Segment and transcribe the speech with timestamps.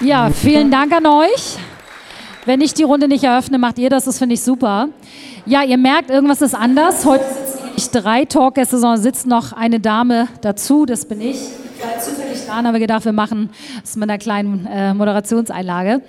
[0.00, 1.56] Ja, vielen Dank an euch.
[2.44, 4.04] Wenn ich die Runde nicht eröffne, macht ihr das.
[4.04, 4.88] Das finde ich super.
[5.46, 7.06] Ja, ihr merkt, irgendwas ist anders.
[7.06, 10.84] Heute sitzen nicht drei Talkgäste, sondern sitzt noch eine Dame dazu.
[10.84, 11.38] Das bin ich.
[11.80, 16.02] War zufällig dran, aber gedacht, wir machen das mit einer kleinen äh, Moderationseinlage.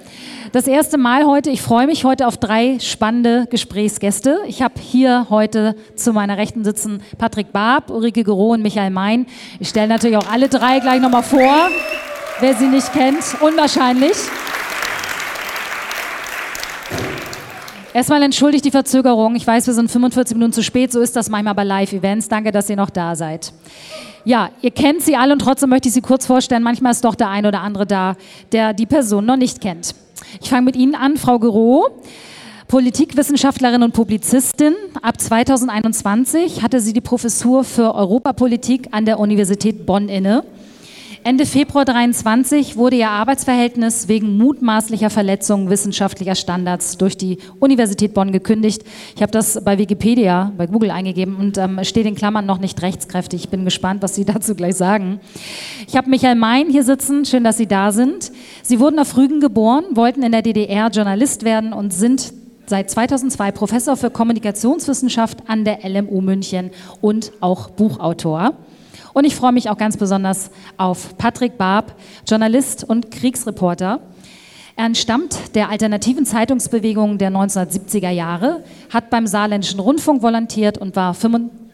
[0.52, 1.50] Das erste Mal heute.
[1.50, 4.40] Ich freue mich heute auf drei spannende Gesprächsgäste.
[4.48, 9.28] Ich habe hier heute zu meiner Rechten sitzen Patrick Barb, Ulrike Gero und Michael Mein.
[9.60, 11.70] Ich stelle natürlich auch alle drei gleich nochmal vor,
[12.40, 13.24] wer sie nicht kennt.
[13.42, 14.16] Unwahrscheinlich.
[17.94, 19.36] Erstmal entschuldigt die Verzögerung.
[19.36, 20.92] Ich weiß, wir sind 45 Minuten zu spät.
[20.92, 22.28] So ist das manchmal bei Live-Events.
[22.28, 23.54] Danke, dass ihr noch da seid.
[24.26, 26.64] Ja, ihr kennt sie alle und trotzdem möchte ich sie kurz vorstellen.
[26.64, 28.16] Manchmal ist doch der eine oder andere da,
[28.52, 29.96] der die Person noch nicht kennt.
[30.42, 32.02] Ich fange mit Ihnen an, Frau Gero.
[32.68, 34.74] Politikwissenschaftlerin und Publizistin.
[35.02, 40.44] Ab 2021 hatte sie die Professur für Europapolitik an der Universität Bonn inne.
[41.28, 48.32] Ende Februar 23 wurde ihr Arbeitsverhältnis wegen mutmaßlicher Verletzung wissenschaftlicher Standards durch die Universität Bonn
[48.32, 48.84] gekündigt.
[49.16, 52.80] Ich habe das bei Wikipedia, bei Google eingegeben und ähm, steht in Klammern noch nicht
[52.84, 53.46] rechtskräftig.
[53.46, 55.20] Ich bin gespannt, was Sie dazu gleich sagen.
[55.88, 57.26] Ich habe Michael Mein hier sitzen.
[57.26, 58.32] Schön, dass Sie da sind.
[58.62, 62.34] Sie wurden auf Rügen geboren, wollten in der DDR Journalist werden und sind
[62.68, 66.70] seit 2002 Professor für Kommunikationswissenschaft an der LMU München
[67.02, 68.54] und auch Buchautor.
[69.16, 71.96] Und ich freue mich auch ganz besonders auf Patrick Barb,
[72.28, 74.02] Journalist und Kriegsreporter.
[74.76, 81.14] Er entstammt der alternativen Zeitungsbewegung der 1970er Jahre, hat beim Saarländischen Rundfunk volontiert und war
[81.14, 81.65] 25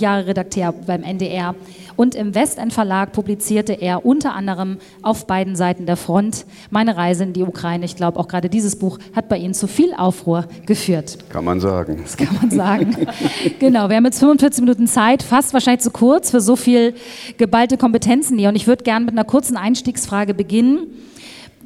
[0.00, 1.54] Jahre Redakteur beim NDR
[1.96, 7.24] und im Westend Verlag publizierte er unter anderem auf beiden Seiten der Front meine Reise
[7.24, 7.84] in die Ukraine.
[7.84, 11.18] Ich glaube, auch gerade dieses Buch hat bei Ihnen zu viel Aufruhr geführt.
[11.30, 11.98] Kann man sagen.
[12.02, 12.96] Das kann man sagen.
[13.60, 16.94] genau, wir haben jetzt 45 Minuten Zeit, fast wahrscheinlich zu kurz für so viel
[17.38, 18.48] geballte Kompetenzen hier.
[18.48, 20.86] Und ich würde gerne mit einer kurzen Einstiegsfrage beginnen.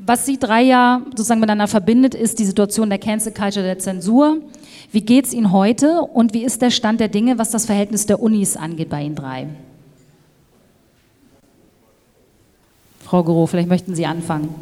[0.09, 4.39] Was Sie drei ja sozusagen miteinander verbindet, ist die Situation der Cancel Culture, der Zensur.
[4.91, 8.07] Wie geht es Ihnen heute und wie ist der Stand der Dinge, was das Verhältnis
[8.07, 9.49] der Unis angeht bei Ihnen drei?
[13.05, 14.55] Frau Gero, vielleicht möchten Sie anfangen.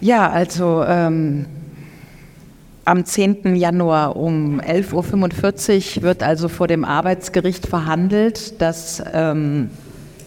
[0.00, 1.46] Ja, also ähm,
[2.84, 3.56] am 10.
[3.56, 9.70] Januar um 11.45 Uhr wird also vor dem Arbeitsgericht verhandelt, dass ähm,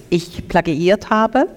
[0.09, 1.47] ich plagiiert habe.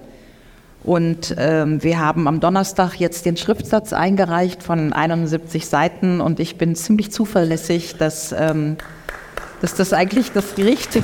[0.85, 6.59] Und ähm, wir haben am Donnerstag jetzt den Schriftsatz eingereicht von 71 Seiten und ich
[6.59, 8.77] bin ziemlich zuverlässig, dass, ähm,
[9.61, 10.91] dass das eigentlich das Gericht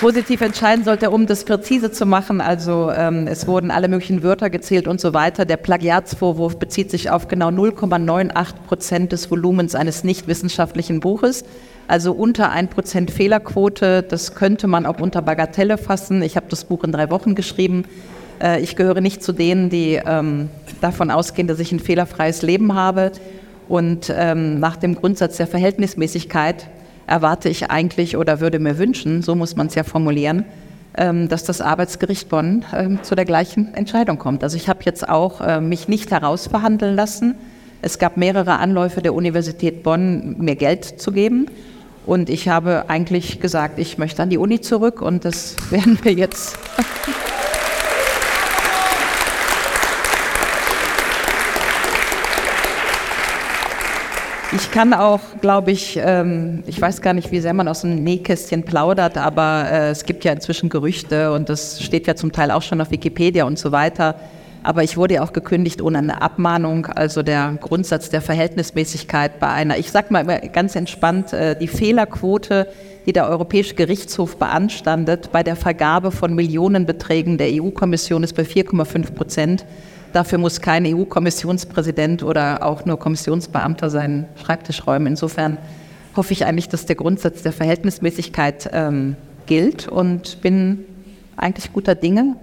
[0.00, 2.40] positiv entscheiden sollte, um das präzise zu machen.
[2.40, 5.44] Also ähm, es wurden alle möglichen Wörter gezählt und so weiter.
[5.44, 11.44] Der Plagiatsvorwurf bezieht sich auf genau 0,98 Prozent des Volumens eines nicht wissenschaftlichen Buches.
[11.88, 14.02] Also unter 1 Prozent Fehlerquote.
[14.02, 16.22] Das könnte man auch unter Bagatelle fassen.
[16.22, 17.84] Ich habe das Buch in drei Wochen geschrieben.
[18.42, 20.48] Äh, ich gehöre nicht zu denen, die ähm,
[20.80, 23.12] davon ausgehen, dass ich ein fehlerfreies Leben habe.
[23.68, 26.66] Und ähm, nach dem Grundsatz der Verhältnismäßigkeit
[27.06, 30.44] erwarte ich eigentlich oder würde mir wünschen, so muss man es ja formulieren,
[30.96, 32.64] ähm, dass das Arbeitsgericht Bonn
[33.02, 34.42] zu der gleichen Entscheidung kommt.
[34.42, 37.36] Also ich habe jetzt auch äh, mich nicht herausverhandeln lassen.
[37.82, 41.46] Es gab mehrere Anläufe der Universität Bonn, mir Geld zu geben.
[42.06, 46.12] Und ich habe eigentlich gesagt, ich möchte an die Uni zurück und das werden wir
[46.12, 46.56] jetzt.
[54.52, 58.02] Ich kann auch, glaube ich, ähm, ich weiß gar nicht, wie sehr man aus dem
[58.02, 62.52] Nähkästchen plaudert, aber äh, es gibt ja inzwischen Gerüchte und das steht ja zum Teil
[62.52, 64.14] auch schon auf Wikipedia und so weiter.
[64.66, 69.46] Aber ich wurde ja auch gekündigt ohne eine Abmahnung, also der Grundsatz der Verhältnismäßigkeit bei
[69.46, 72.66] einer, ich sage mal ganz entspannt, äh, die Fehlerquote,
[73.06, 79.14] die der Europäische Gerichtshof beanstandet bei der Vergabe von Millionenbeträgen der EU-Kommission ist bei 4,5
[79.14, 79.64] Prozent.
[80.12, 85.06] Dafür muss kein EU-Kommissionspräsident oder auch nur Kommissionsbeamter seinen Schreibtisch räumen.
[85.06, 85.58] Insofern
[86.16, 89.14] hoffe ich eigentlich, dass der Grundsatz der Verhältnismäßigkeit ähm,
[89.46, 90.86] gilt und bin
[91.36, 92.34] eigentlich guter Dinge.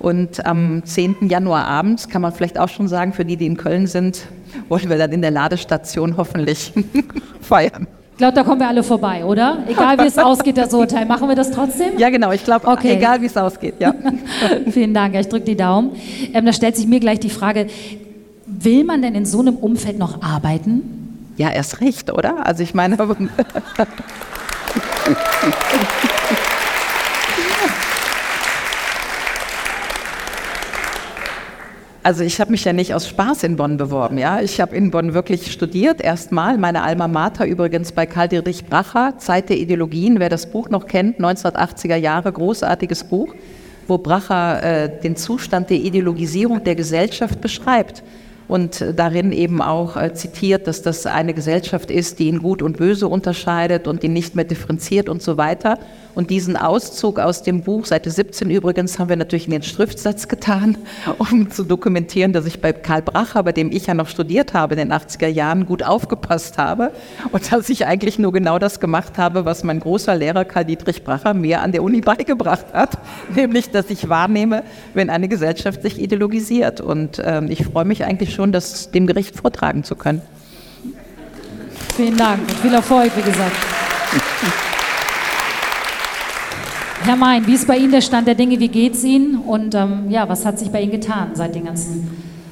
[0.00, 1.28] Und am 10.
[1.28, 4.26] Januar abends kann man vielleicht auch schon sagen, für die, die in Köln sind,
[4.68, 6.72] wollen wir dann in der Ladestation hoffentlich
[7.40, 7.86] feiern
[8.20, 9.64] glaube, da kommen wir alle vorbei, oder?
[9.66, 11.06] Egal wie es ausgeht, das Urteil.
[11.06, 11.98] Machen wir das trotzdem?
[11.98, 12.30] Ja, genau.
[12.32, 12.92] Ich glaube, okay.
[12.92, 13.94] egal wie es ausgeht, ja.
[14.70, 15.14] Vielen Dank.
[15.14, 15.92] Ich drücke die Daumen.
[16.32, 17.66] Ähm, da stellt sich mir gleich die Frage,
[18.46, 21.32] will man denn in so einem Umfeld noch arbeiten?
[21.38, 22.46] Ja, erst recht, oder?
[22.46, 22.98] Also ich meine...
[32.02, 34.16] Also ich habe mich ja nicht aus Spaß in Bonn beworben.
[34.16, 34.40] Ja?
[34.40, 36.56] Ich habe in Bonn wirklich studiert, erstmal.
[36.56, 40.86] Meine Alma Mater übrigens bei Karl Dietrich Bracher, Zeit der Ideologien, wer das Buch noch
[40.86, 43.34] kennt, 1980er Jahre, großartiges Buch.
[43.86, 48.04] wo Bracher äh, den Zustand der Ideologisierung der Gesellschaft beschreibt
[48.46, 52.76] und darin eben auch äh, zitiert, dass das eine Gesellschaft ist, die in Gut und
[52.76, 55.78] Böse unterscheidet und die nicht mehr differenziert und so weiter.
[56.14, 60.28] Und diesen Auszug aus dem Buch, Seite 17 übrigens, haben wir natürlich in den Schriftsatz
[60.28, 60.76] getan,
[61.18, 64.74] um zu dokumentieren, dass ich bei Karl Bracher, bei dem ich ja noch studiert habe
[64.74, 66.92] in den 80er Jahren, gut aufgepasst habe
[67.32, 71.04] und dass ich eigentlich nur genau das gemacht habe, was mein großer Lehrer Karl Dietrich
[71.04, 72.98] Bracher mir an der Uni beigebracht hat,
[73.34, 74.64] nämlich, dass ich wahrnehme,
[74.94, 76.80] wenn eine Gesellschaft sich ideologisiert.
[76.80, 80.22] Und ähm, ich freue mich eigentlich schon, das dem Gericht vortragen zu können.
[81.96, 83.56] Vielen Dank und viel Erfolg, wie gesagt.
[87.02, 88.60] Herr Mein, wie ist bei Ihnen der Stand der Dinge?
[88.60, 89.38] Wie geht es Ihnen?
[89.38, 92.10] Und ähm, ja, was hat sich bei Ihnen getan seit den ganzen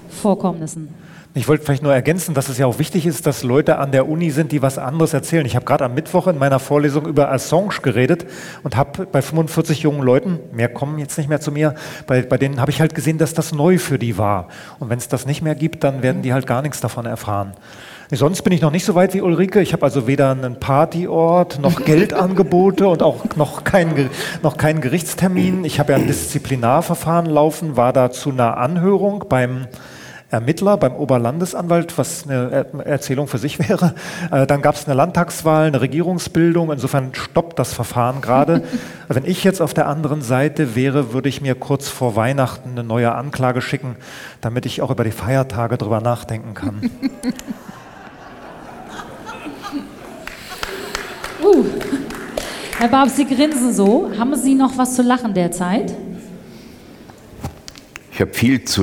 [0.08, 0.88] Vorkommnissen?
[1.34, 4.08] Ich wollte vielleicht nur ergänzen, dass es ja auch wichtig ist, dass Leute an der
[4.08, 5.44] Uni sind, die was anderes erzählen.
[5.44, 8.26] Ich habe gerade am Mittwoch in meiner Vorlesung über Assange geredet
[8.62, 11.74] und habe bei 45 jungen Leuten, mehr kommen jetzt nicht mehr zu mir,
[12.06, 14.48] bei, bei denen habe ich halt gesehen, dass das neu für die war.
[14.78, 17.52] Und wenn es das nicht mehr gibt, dann werden die halt gar nichts davon erfahren.
[18.10, 19.60] Sonst bin ich noch nicht so weit wie Ulrike.
[19.60, 24.08] Ich habe also weder einen Partyort noch Geldangebote und auch noch keinen
[24.42, 25.64] noch keinen Gerichtstermin.
[25.64, 29.66] Ich habe ja ein Disziplinarverfahren laufen, war da zu einer Anhörung beim
[30.30, 33.94] Ermittler beim Oberlandesanwalt, was eine Erzählung für sich wäre.
[34.30, 36.70] Äh, dann gab es eine Landtagswahl, eine Regierungsbildung.
[36.70, 38.62] Insofern stoppt das Verfahren gerade.
[39.08, 42.84] Wenn ich jetzt auf der anderen Seite wäre, würde ich mir kurz vor Weihnachten eine
[42.84, 43.96] neue Anklage schicken,
[44.42, 46.90] damit ich auch über die Feiertage drüber nachdenken kann.
[51.42, 51.64] Uh.
[52.78, 54.10] Herr Babs, Sie grinsen so.
[54.18, 55.92] Haben Sie noch was zu lachen derzeit?
[58.12, 58.82] Ich habe viel zu,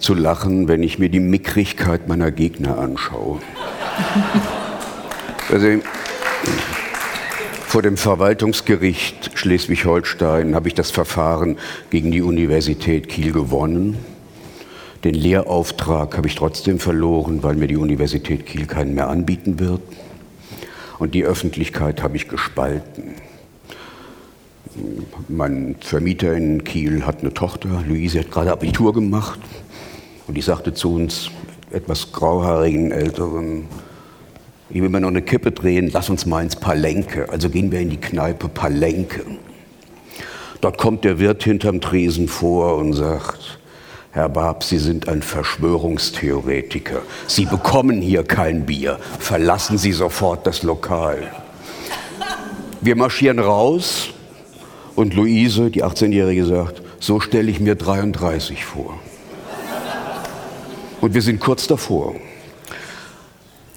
[0.00, 3.40] zu, lachen, wenn ich mir die Mickrigkeit meiner Gegner anschaue.
[5.52, 5.66] also,
[7.66, 11.58] vor dem Verwaltungsgericht Schleswig-Holstein habe ich das Verfahren
[11.90, 13.98] gegen die Universität Kiel gewonnen.
[15.04, 19.82] Den Lehrauftrag habe ich trotzdem verloren, weil mir die Universität Kiel keinen mehr anbieten wird.
[21.00, 23.14] Und die Öffentlichkeit habe ich gespalten.
[25.28, 29.40] Mein Vermieter in Kiel hat eine Tochter, Luise hat gerade Abitur gemacht.
[30.28, 31.30] Und die sagte zu uns,
[31.72, 33.64] etwas grauhaarigen Älteren,
[34.68, 37.30] ich will mir noch eine Kippe drehen, lass uns mal ins Palenke.
[37.30, 39.24] Also gehen wir in die Kneipe Palenke.
[40.60, 43.58] Dort kommt der Wirt hinterm Tresen vor und sagt,
[44.12, 47.02] Herr Barb, Sie sind ein Verschwörungstheoretiker.
[47.28, 48.98] Sie bekommen hier kein Bier.
[49.20, 51.30] Verlassen Sie sofort das Lokal.
[52.80, 54.08] Wir marschieren raus
[54.96, 58.98] und Luise, die 18-Jährige, sagt, so stelle ich mir 33 vor.
[61.00, 62.16] Und wir sind kurz davor.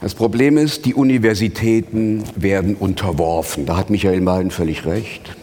[0.01, 3.67] Das Problem ist, die Universitäten werden unterworfen.
[3.67, 5.35] Da hat Michael Mahlen völlig recht.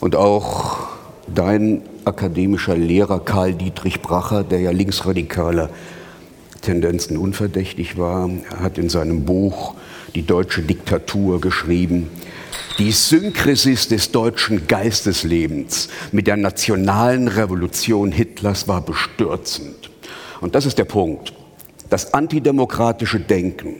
[0.00, 0.88] Und auch
[1.32, 5.70] dein akademischer Lehrer Karl Dietrich Bracher, der ja linksradikaler
[6.60, 8.30] Tendenzen unverdächtig war,
[8.60, 9.74] hat in seinem Buch
[10.14, 12.10] Die deutsche Diktatur geschrieben,
[12.78, 19.90] die Synkresis des deutschen Geisteslebens mit der nationalen Revolution Hitlers war bestürzend.
[20.40, 21.32] Und das ist der Punkt.
[21.90, 23.76] Das antidemokratische Denken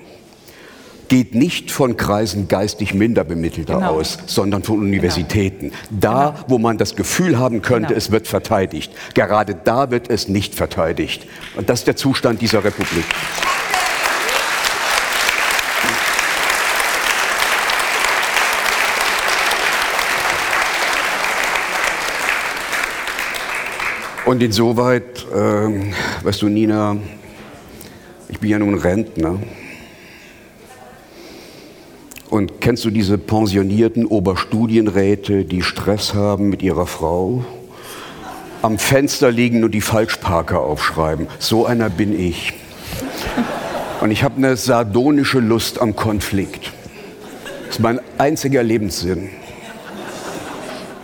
[1.12, 3.98] geht nicht von Kreisen geistig Minderbemittelter genau.
[3.98, 5.68] aus, sondern von Universitäten.
[5.68, 6.00] Genau.
[6.00, 6.44] Da, genau.
[6.48, 7.98] wo man das Gefühl haben könnte, genau.
[7.98, 8.90] es wird verteidigt.
[9.12, 11.26] Gerade da wird es nicht verteidigt.
[11.54, 13.04] Und das ist der Zustand dieser Republik.
[24.24, 26.96] Und insoweit, äh, weißt du, Nina,
[28.30, 29.38] ich bin ja nun Rentner.
[32.32, 37.44] Und kennst du diese pensionierten Oberstudienräte, die Stress haben mit ihrer Frau?
[38.62, 41.26] Am Fenster liegen und die Falschparker aufschreiben.
[41.38, 42.54] So einer bin ich.
[44.00, 46.72] Und ich habe eine sardonische Lust am Konflikt.
[47.66, 49.28] Das ist mein einziger Lebenssinn.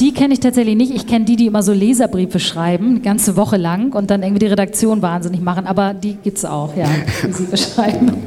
[0.00, 0.94] Die kenne ich tatsächlich nicht.
[0.94, 4.47] Ich kenne die, die immer so Leserbriefe schreiben, eine ganze Woche lang und dann irgendwie
[4.47, 5.66] die Redaktion wahnsinnig machen.
[5.66, 6.88] Aber die gibt es auch, ja,
[7.23, 8.26] die sie beschreiben.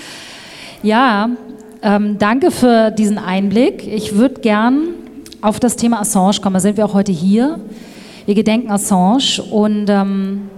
[0.82, 1.30] ja,
[1.82, 3.86] ähm, danke für diesen Einblick.
[3.86, 4.88] Ich würde gern
[5.40, 6.54] auf das Thema Assange kommen.
[6.54, 7.60] Da sind wir auch heute hier.
[8.26, 10.50] Wir gedenken Assange und ähm,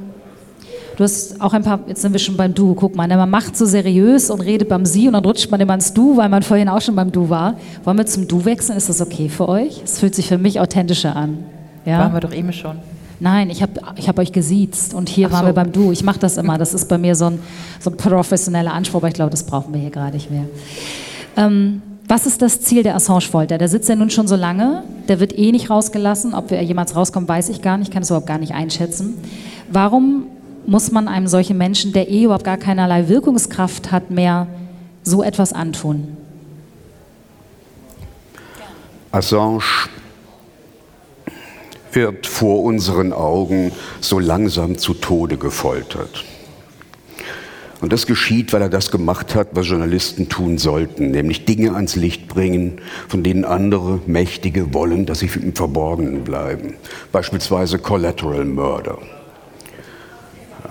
[0.97, 3.31] du hast auch ein paar, jetzt sind wir schon beim Du, guck mal, ne, man
[3.31, 6.29] macht so seriös und redet beim Sie und dann rutscht man immer ins Du, weil
[6.29, 7.55] man vorhin auch schon beim Du war.
[7.85, 8.77] Wollen wir zum Du wechseln?
[8.77, 9.83] Ist das okay für euch?
[9.85, 11.45] Es fühlt sich für mich authentischer an.
[11.85, 11.99] Ja?
[12.01, 12.79] Waren wir doch eben schon.
[13.21, 15.47] Nein, ich habe ich hab euch gesiezt und hier Ach waren so.
[15.49, 15.93] wir beim Du.
[15.93, 16.57] Ich mache das immer.
[16.57, 17.39] Das ist bei mir so ein,
[17.79, 20.47] so ein professioneller Anspruch, aber ich glaube, das brauchen wir hier gerade nicht mehr.
[21.37, 23.57] Ähm, Was ist das Ziel der Assange-Folter?
[23.57, 26.35] Der sitzt ja nun schon so lange, der wird eh nicht rausgelassen.
[26.35, 29.15] Ob er jemals rauskommt, weiß ich gar nicht, ich kann es überhaupt gar nicht einschätzen.
[29.71, 30.27] Warum
[30.67, 34.49] muss man einem solchen Menschen, der eh überhaupt gar keinerlei Wirkungskraft hat, mehr
[35.05, 36.17] so etwas antun?
[39.13, 39.63] Assange
[41.93, 43.71] wird vor unseren Augen
[44.01, 46.25] so langsam zu Tode gefoltert.
[47.81, 51.97] Und das geschieht, weil er das gemacht hat, was Journalisten tun sollten, nämlich Dinge ans
[51.97, 56.75] Licht bringen, von denen andere Mächtige wollen, dass sie im Verborgenen bleiben.
[57.11, 58.99] Beispielsweise Collateral Murder.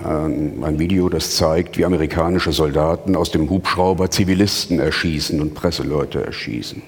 [0.04, 6.80] Ein Video, das zeigt, wie amerikanische Soldaten aus dem Hubschrauber Zivilisten erschießen und Presseleute erschießen.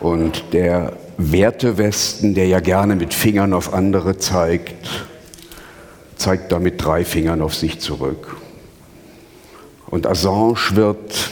[0.00, 5.06] Und der Wertewesten, der ja gerne mit Fingern auf andere zeigt,
[6.16, 8.38] zeigt damit drei Fingern auf sich zurück.
[9.88, 11.30] Und Assange wird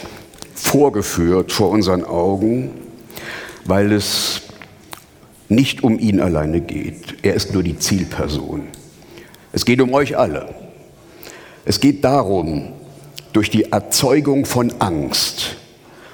[0.53, 2.71] vorgeführt vor unseren Augen,
[3.65, 4.41] weil es
[5.49, 7.17] nicht um ihn alleine geht.
[7.21, 8.67] Er ist nur die Zielperson.
[9.51, 10.53] Es geht um euch alle.
[11.65, 12.73] Es geht darum,
[13.33, 15.57] durch die Erzeugung von Angst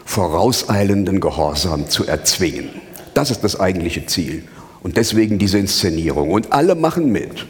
[0.06, 2.70] vorauseilenden Gehorsam zu erzwingen.
[3.14, 4.44] Das ist das eigentliche Ziel.
[4.84, 6.32] Und deswegen diese Inszenierung.
[6.32, 7.46] Und alle machen mit.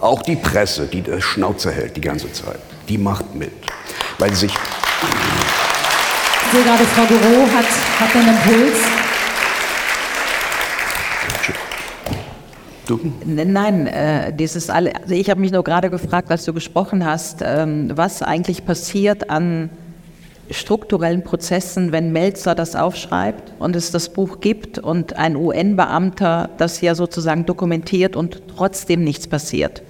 [0.00, 3.52] Auch die Presse, die der Schnauze hält die ganze Zeit, die macht mit.
[4.18, 4.54] Weil sie sich.
[6.44, 7.66] Ich sehe gerade, Frau Gero hat,
[8.00, 8.78] hat einen Impuls.
[12.86, 13.00] Du?
[13.24, 17.40] Nein, äh, dieses alle, also ich habe mich nur gerade gefragt, als du gesprochen hast,
[17.42, 19.70] ähm, was eigentlich passiert an
[20.50, 26.82] strukturellen Prozessen, wenn Melzer das aufschreibt und es das Buch gibt und ein UN-Beamter das
[26.82, 29.82] ja sozusagen dokumentiert und trotzdem nichts passiert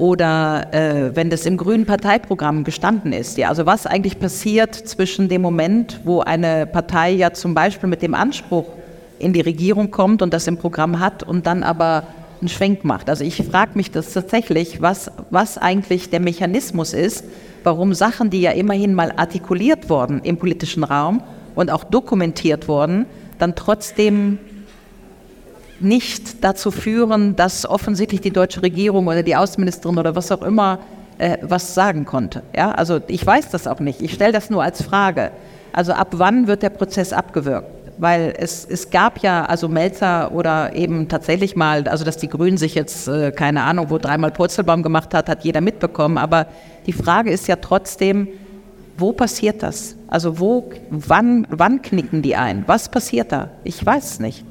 [0.00, 3.36] oder äh, wenn das im grünen Parteiprogramm gestanden ist.
[3.36, 8.00] Ja, also was eigentlich passiert zwischen dem Moment, wo eine Partei ja zum Beispiel mit
[8.00, 8.64] dem Anspruch
[9.18, 12.04] in die Regierung kommt und das im Programm hat und dann aber
[12.40, 13.10] einen Schwenk macht.
[13.10, 17.24] Also ich frage mich das tatsächlich, was, was eigentlich der Mechanismus ist,
[17.62, 21.22] warum Sachen, die ja immerhin mal artikuliert wurden im politischen Raum
[21.54, 23.04] und auch dokumentiert wurden,
[23.38, 24.38] dann trotzdem
[25.80, 30.78] nicht dazu führen, dass offensichtlich die deutsche Regierung oder die Außenministerin oder was auch immer
[31.18, 32.42] äh, was sagen konnte.
[32.56, 34.00] Ja, also ich weiß das auch nicht.
[34.00, 35.30] Ich stelle das nur als Frage.
[35.72, 37.68] Also ab wann wird der Prozess abgewirkt?
[37.98, 42.56] Weil es, es gab ja, also Melzer oder eben tatsächlich mal, also dass die Grünen
[42.56, 46.16] sich jetzt, äh, keine Ahnung, wo dreimal Purzelbaum gemacht hat, hat jeder mitbekommen.
[46.16, 46.46] Aber
[46.86, 48.28] die Frage ist ja trotzdem,
[48.96, 49.96] wo passiert das?
[50.08, 52.64] Also wo, wann, wann knicken die ein?
[52.66, 53.50] Was passiert da?
[53.64, 54.44] Ich weiß es nicht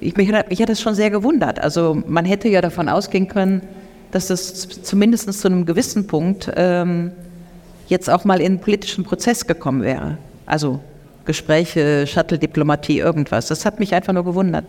[0.00, 1.60] ich, mich, mich hat das schon sehr gewundert.
[1.60, 3.62] Also man hätte ja davon ausgehen können,
[4.10, 7.12] dass es zumindest zu einem gewissen Punkt ähm,
[7.88, 10.18] jetzt auch mal in einen politischen Prozess gekommen wäre.
[10.46, 10.80] Also
[11.24, 13.48] Gespräche, Shuttle-Diplomatie, irgendwas.
[13.48, 14.64] Das hat mich einfach nur gewundert.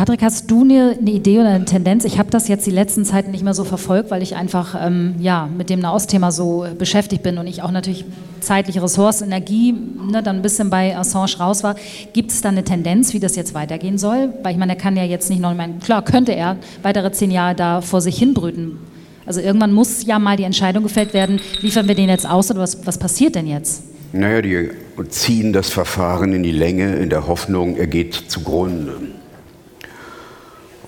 [0.00, 2.06] Patrick, hast du eine, eine, Idee oder eine Tendenz?
[2.06, 5.16] Ich habe das jetzt die letzten Zeiten nicht mehr so verfolgt, weil ich einfach ähm,
[5.18, 8.06] ja, mit dem Nahostthema so beschäftigt bin und ich auch natürlich
[8.40, 11.76] zeitliche Ressourcen, Energie ne, dann ein bisschen bei Assange raus war.
[12.14, 14.32] Gibt es da eine Tendenz, wie das jetzt weitergehen soll?
[14.42, 17.30] Weil ich meine, er kann ja jetzt nicht noch, ich klar könnte er weitere zehn
[17.30, 18.78] Jahre da vor sich hinbrüten.
[19.26, 22.60] Also irgendwann muss ja mal die Entscheidung gefällt werden, liefern wir den jetzt aus oder
[22.60, 23.82] was, was passiert denn jetzt?
[24.14, 24.70] Naja, die
[25.10, 28.94] ziehen das Verfahren in die Länge in der Hoffnung, er geht zugrunde.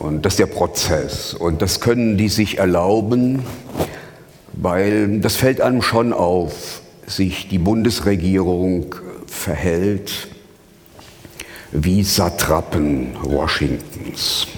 [0.02, 1.32] Und das ist der Prozess.
[1.32, 3.44] Und das können die sich erlauben,
[4.52, 8.96] weil das fällt einem schon auf, sich die Bundesregierung
[9.28, 10.26] verhält
[11.70, 14.48] wie Satrapen Washingtons.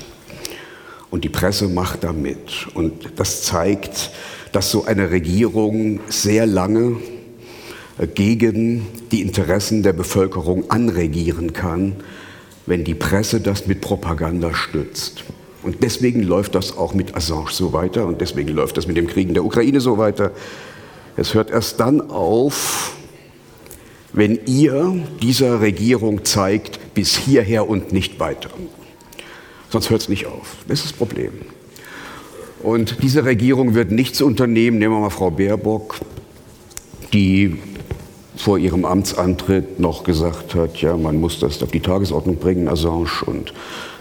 [1.10, 2.66] Und die Presse macht da mit.
[2.72, 4.12] Und das zeigt,
[4.52, 6.96] dass so eine Regierung sehr lange
[8.14, 11.96] gegen die Interessen der Bevölkerung anregieren kann,
[12.66, 15.24] wenn die Presse das mit Propaganda stützt.
[15.62, 19.06] Und deswegen läuft das auch mit Assange so weiter und deswegen läuft das mit dem
[19.06, 20.32] Krieg in der Ukraine so weiter.
[21.16, 22.94] Es hört erst dann auf,
[24.12, 28.50] wenn ihr dieser Regierung zeigt, bis hierher und nicht weiter.
[29.70, 30.56] Sonst hört es nicht auf.
[30.68, 31.32] Das ist das Problem.
[32.62, 34.78] Und diese Regierung wird nichts unternehmen.
[34.78, 35.96] Nehmen wir mal Frau Baerbock,
[37.12, 37.58] die
[38.36, 43.08] vor ihrem Amtsantritt noch gesagt hat, ja, man muss das auf die Tagesordnung bringen, Assange.
[43.26, 43.52] Und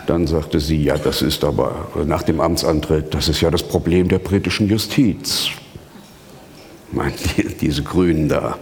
[0.08, 4.08] dann sagte sie, ja, das ist aber nach dem Amtsantritt, das ist ja das Problem
[4.08, 5.50] der britischen Justiz.
[6.92, 7.16] Meint
[7.62, 8.58] diese Grünen da.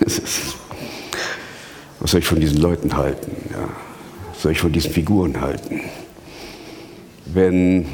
[0.00, 0.22] Ist,
[2.00, 3.30] was soll ich von diesen Leuten halten?
[3.50, 3.68] Ja?
[4.32, 5.82] Was soll ich von diesen Figuren halten?
[7.26, 7.86] Wenn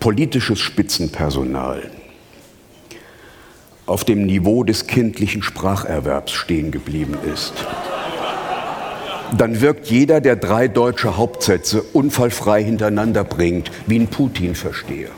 [0.00, 1.90] politisches Spitzenpersonal
[3.88, 7.54] auf dem Niveau des kindlichen Spracherwerbs stehen geblieben ist,
[9.36, 15.10] dann wirkt jeder, der drei deutsche Hauptsätze unfallfrei hintereinander bringt, wie ein Putin-Versteher.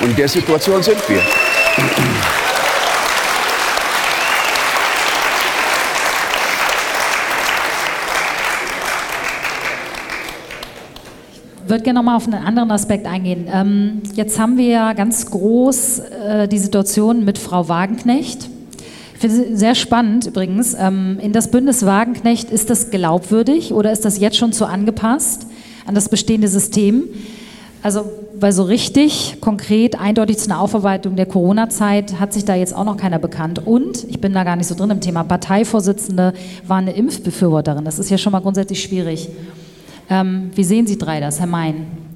[0.00, 1.22] Und in der Situation sind wir.
[11.68, 13.46] Würde gerne nochmal auf einen anderen Aspekt eingehen.
[13.52, 18.48] Ähm, jetzt haben wir ja ganz groß äh, die Situation mit Frau Wagenknecht.
[19.14, 20.76] Ich finde es sehr spannend übrigens.
[20.78, 25.46] Ähm, in das Bündnis Wagenknecht, ist das glaubwürdig oder ist das jetzt schon zu angepasst
[25.86, 27.04] an das bestehende System?
[27.82, 32.74] Also, weil so richtig, konkret, eindeutig zu einer Aufarbeitung der Corona-Zeit hat sich da jetzt
[32.74, 33.66] auch noch keiner bekannt.
[33.66, 36.32] Und, ich bin da gar nicht so drin im Thema, Parteivorsitzende
[36.66, 37.84] war eine Impfbefürworterin.
[37.84, 39.28] Das ist ja schon mal grundsätzlich schwierig.
[40.10, 42.07] Ähm, wie sehen Sie drei das, Herr Mein?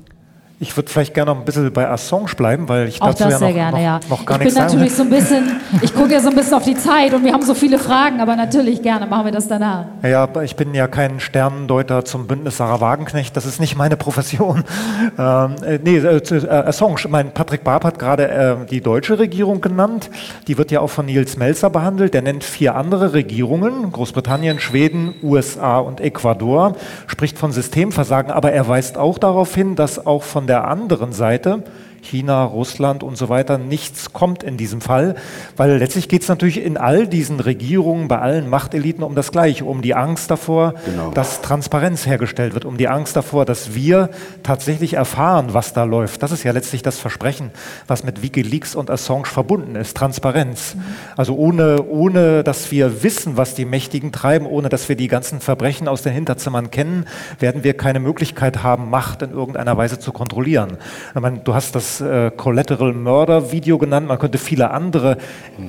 [0.62, 3.38] Ich würde vielleicht gerne noch ein bisschen bei Assange bleiben, weil ich dazu das ja
[3.38, 4.00] sehr noch, gerne, noch, ja.
[4.09, 6.37] noch gar ich nichts bin sagen natürlich so ein bisschen, ich gucke ja so ein
[6.37, 9.33] bisschen auf die Zeit und wir haben so viele Fragen, aber natürlich gerne machen wir
[9.33, 9.87] das danach.
[10.04, 14.64] Ja, ich bin ja kein Sternendeuter zum Bündnis Sarah Wagenknecht, das ist nicht meine Profession.
[15.19, 19.61] Ähm, äh, nee, äh, äh, Assange, mein Patrick Barb hat gerade äh, die deutsche Regierung
[19.61, 20.11] genannt,
[20.47, 25.14] die wird ja auch von Nils Melzer behandelt, der nennt vier andere Regierungen, Großbritannien, Schweden,
[25.23, 26.76] USA und Ecuador,
[27.09, 31.62] spricht von Systemversagen, aber er weist auch darauf hin, dass auch von der anderen Seite
[32.02, 35.14] China, Russland und so weiter, nichts kommt in diesem Fall,
[35.56, 39.64] weil letztlich geht es natürlich in all diesen Regierungen, bei allen Machteliten um das Gleiche,
[39.64, 41.11] um die Angst davor, Genau.
[41.12, 44.11] dass Transparenz hergestellt wird, um die Angst davor, dass wir
[44.42, 46.23] tatsächlich erfahren, was da läuft.
[46.23, 47.50] Das ist ja letztlich das Versprechen,
[47.87, 50.76] was mit Wikileaks und Assange verbunden ist, Transparenz.
[51.16, 55.40] Also ohne, ohne, dass wir wissen, was die Mächtigen treiben, ohne dass wir die ganzen
[55.40, 57.06] Verbrechen aus den Hinterzimmern kennen,
[57.38, 60.76] werden wir keine Möglichkeit haben, Macht in irgendeiner Weise zu kontrollieren.
[61.14, 65.18] Ich meine, du hast das äh, Collateral Murder Video genannt, man könnte viele andere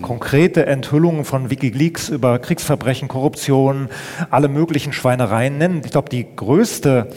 [0.01, 3.89] konkrete Enthüllungen von Wikileaks über Kriegsverbrechen, Korruption,
[4.29, 5.81] alle möglichen Schweinereien nennen.
[5.83, 7.07] Ich glaube, die größte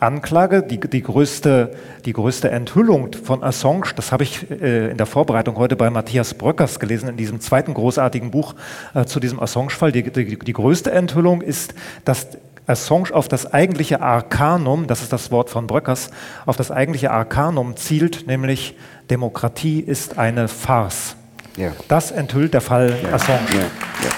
[0.00, 1.72] Anklage, die, die, größte,
[2.04, 6.34] die größte Enthüllung von Assange, das habe ich äh, in der Vorbereitung heute bei Matthias
[6.34, 8.54] Bröckers gelesen, in diesem zweiten großartigen Buch
[8.94, 9.92] äh, zu diesem Assange-Fall.
[9.92, 11.74] Die, die, die größte Enthüllung ist,
[12.04, 12.28] dass
[12.66, 16.10] Assange auf das eigentliche Arkanum, das ist das Wort von Bröckers,
[16.46, 18.74] auf das eigentliche Arkanum zielt, nämlich
[19.10, 21.16] Demokratie ist eine Farce.
[21.56, 21.72] Ja.
[21.88, 23.40] Das enthüllt der Fall Assange.
[23.52, 24.10] Ja, ja.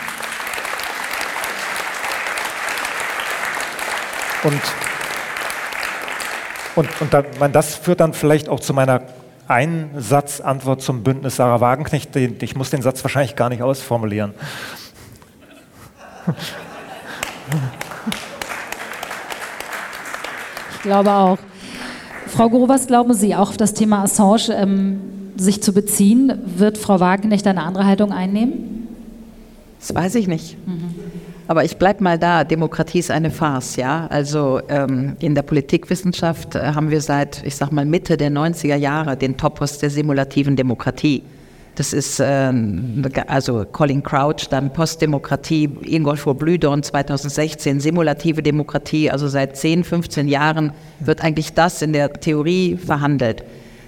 [4.45, 4.61] Und,
[6.77, 9.03] und, und da, man, das führt dann vielleicht auch zu meiner
[9.49, 12.15] Einsatzantwort zum Bündnis Sarah Wagenknecht.
[12.15, 14.35] Den- Ich muss den Satz wahrscheinlich gar nicht ausformulieren.
[20.71, 21.39] Ich glaube auch.
[22.29, 25.01] Frau Guru, was glauben Sie, auch auf das Thema Assange ähm,
[25.37, 28.89] sich zu beziehen, wird Frau Wagenknecht eine andere Haltung einnehmen?
[29.81, 30.57] Das weiß ich nicht.
[31.49, 32.45] Aber ich bleibe mal da.
[32.45, 34.07] Demokratie ist eine Farce, ja.
[34.09, 38.75] Also ähm, in der Politikwissenschaft äh, haben wir seit, ich sag mal, Mitte der 90er
[38.77, 41.23] Jahre den Topos der simulativen Demokratie.
[41.77, 49.11] Das ist ähm, also Colin Crouch, dann Postdemokratie, Ingolfur Blühdorn 2016, simulative Demokratie.
[49.11, 53.45] Also seit 10, 15 Jahren wird eigentlich das in der Theorie verhandelt.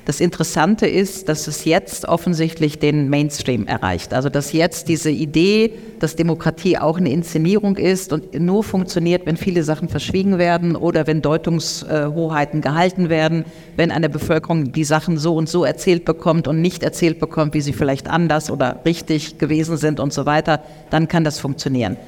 [0.09, 4.15] Das Interessante ist, dass es jetzt offensichtlich den Mainstream erreicht.
[4.15, 9.37] Also dass jetzt diese Idee, dass Demokratie auch eine Inszenierung ist und nur funktioniert, wenn
[9.37, 13.45] viele Sachen verschwiegen werden oder wenn Deutungshoheiten gehalten werden,
[13.77, 17.61] wenn eine Bevölkerung die Sachen so und so erzählt bekommt und nicht erzählt bekommt, wie
[17.61, 21.99] sie vielleicht anders oder richtig gewesen sind und so weiter, dann kann das funktionieren.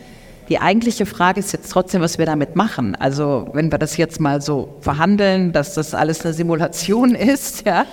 [0.50, 2.96] Die eigentliche Frage ist jetzt trotzdem, was wir damit machen.
[2.96, 7.86] Also wenn wir das jetzt mal so verhandeln, dass das alles eine Simulation ist, ja,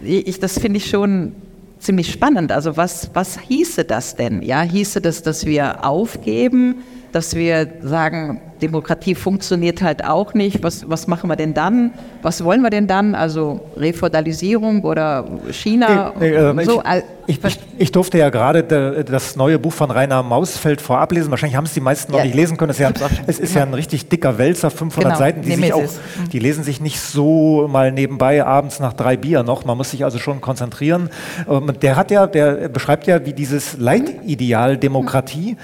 [0.00, 1.32] ich, das finde ich schon
[1.80, 2.52] ziemlich spannend.
[2.52, 4.42] Also was, was hieße das denn?
[4.42, 6.76] Ja, hieße das, dass wir aufgeben,
[7.12, 10.62] dass wir sagen, Demokratie funktioniert halt auch nicht.
[10.62, 11.92] Was, was machen wir denn dann?
[12.22, 13.14] Was wollen wir denn dann?
[13.14, 16.12] Also Refeudalisierung oder China?
[16.18, 19.72] Nee, äh, so, ich, al- ich, ich, ich durfte ja gerade de- das neue Buch
[19.72, 21.30] von Rainer Mausfeld vorab lesen.
[21.30, 22.70] Wahrscheinlich haben es die meisten noch Ja, nicht lesen können.
[22.70, 25.72] Es ist ja, es ist ja ein richtig dicker Wälzer, 500 Genau, Seiten, die, sich
[25.72, 25.82] auch.
[25.82, 26.28] Mhm.
[26.32, 29.64] die lesen sich nicht so mal nebenbei abends nach drei Bier noch.
[29.66, 31.10] Man muss sich also schon konzentrieren.
[31.48, 35.56] Ähm, Der hat ja, der beschreibt ja, wie dieses Leitideal Demokratie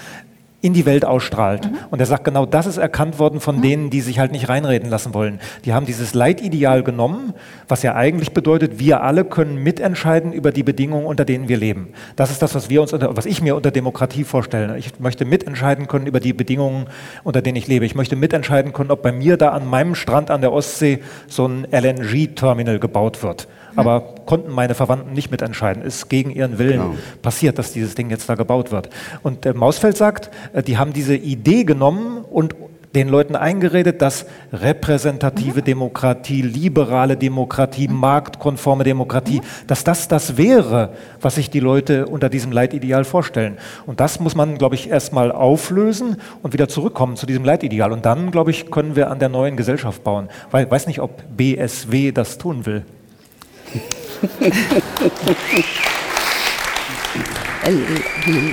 [0.63, 1.69] in die Welt ausstrahlt.
[1.91, 4.89] Und er sagt, genau das ist erkannt worden von denen, die sich halt nicht reinreden
[4.89, 5.41] lassen wollen.
[5.65, 7.35] Die haben dieses Leitideal genommen,
[7.67, 11.89] was ja eigentlich bedeutet, wir alle können mitentscheiden über die Bedingungen, unter denen wir leben.
[12.15, 14.79] Das ist das, was wir uns unter, was ich mir unter Demokratie vorstelle.
[14.79, 16.87] Ich möchte mitentscheiden können über die Bedingungen,
[17.25, 17.85] unter denen ich lebe.
[17.85, 21.47] Ich möchte mitentscheiden können, ob bei mir da an meinem Strand an der Ostsee so
[21.47, 23.49] ein LNG-Terminal gebaut wird.
[23.75, 25.83] Aber konnten meine Verwandten nicht mitentscheiden.
[25.83, 26.95] Ist gegen ihren Willen genau.
[27.23, 28.89] passiert, dass dieses Ding jetzt da gebaut wird.
[29.23, 32.55] Und äh, Mausfeld sagt, äh, die haben diese Idee genommen und
[32.95, 35.65] den Leuten eingeredet, dass repräsentative mhm.
[35.65, 37.97] Demokratie, liberale Demokratie, mhm.
[37.97, 39.67] marktkonforme Demokratie, mhm.
[39.67, 43.57] dass das das wäre, was sich die Leute unter diesem Leitideal vorstellen.
[43.87, 47.93] Und das muss man, glaube ich, erstmal auflösen und wieder zurückkommen zu diesem Leitideal.
[47.93, 50.29] Und dann, glaube ich, können wir an der neuen Gesellschaft bauen.
[50.51, 52.85] Weil ich weiß nicht, ob BSW das tun will.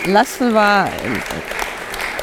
[0.06, 0.90] Lassen wir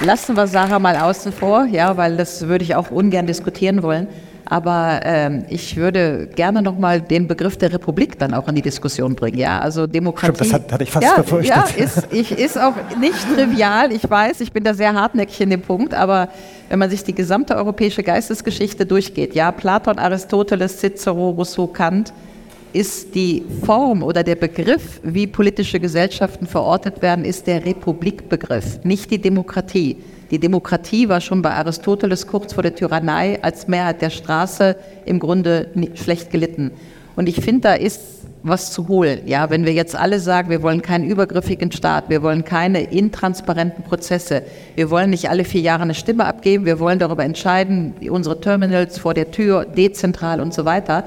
[0.05, 4.09] Lassen wir Sarah mal außen vor, ja, weil das würde ich auch ungern diskutieren wollen.
[4.49, 9.17] Aber ähm, ich würde gerne nochmal den Begriff der Republik dann auch in die Diskussion
[9.17, 9.39] bringen.
[9.39, 10.37] Ja, also Demokratie.
[10.37, 11.57] Stimmt, das hat, hatte ich fast ja, befürchtet.
[11.57, 13.91] Ja, ist, ich, ist auch nicht trivial.
[13.91, 15.95] Ich weiß, ich bin da sehr hartnäckig in dem Punkt.
[15.95, 16.29] Aber
[16.69, 22.13] wenn man sich die gesamte europäische Geistesgeschichte durchgeht, ja, Platon, Aristoteles, Cicero, Rousseau, Kant,
[22.77, 29.11] ist die Form oder der Begriff, wie politische Gesellschaften verortet werden, ist der Republikbegriff, nicht
[29.11, 29.97] die Demokratie.
[30.31, 35.21] Die Demokratie war schon bei Aristoteles kurz vor der Tyrannei als Mehrheit der Straße im
[35.21, 36.71] Grunde schlecht gelitten.
[37.17, 38.01] Und ich finde, da ist
[38.43, 39.21] was zu holen.
[39.25, 43.85] Ja, wenn wir jetzt alle sagen, wir wollen keinen übergriffigen Staat, wir wollen keine intransparenten
[43.85, 44.43] Prozesse,
[44.75, 48.99] wir wollen nicht alle vier Jahre eine Stimme abgeben, wir wollen darüber entscheiden, unsere Terminals
[48.99, 51.05] vor der Tür, dezentral und so weiter,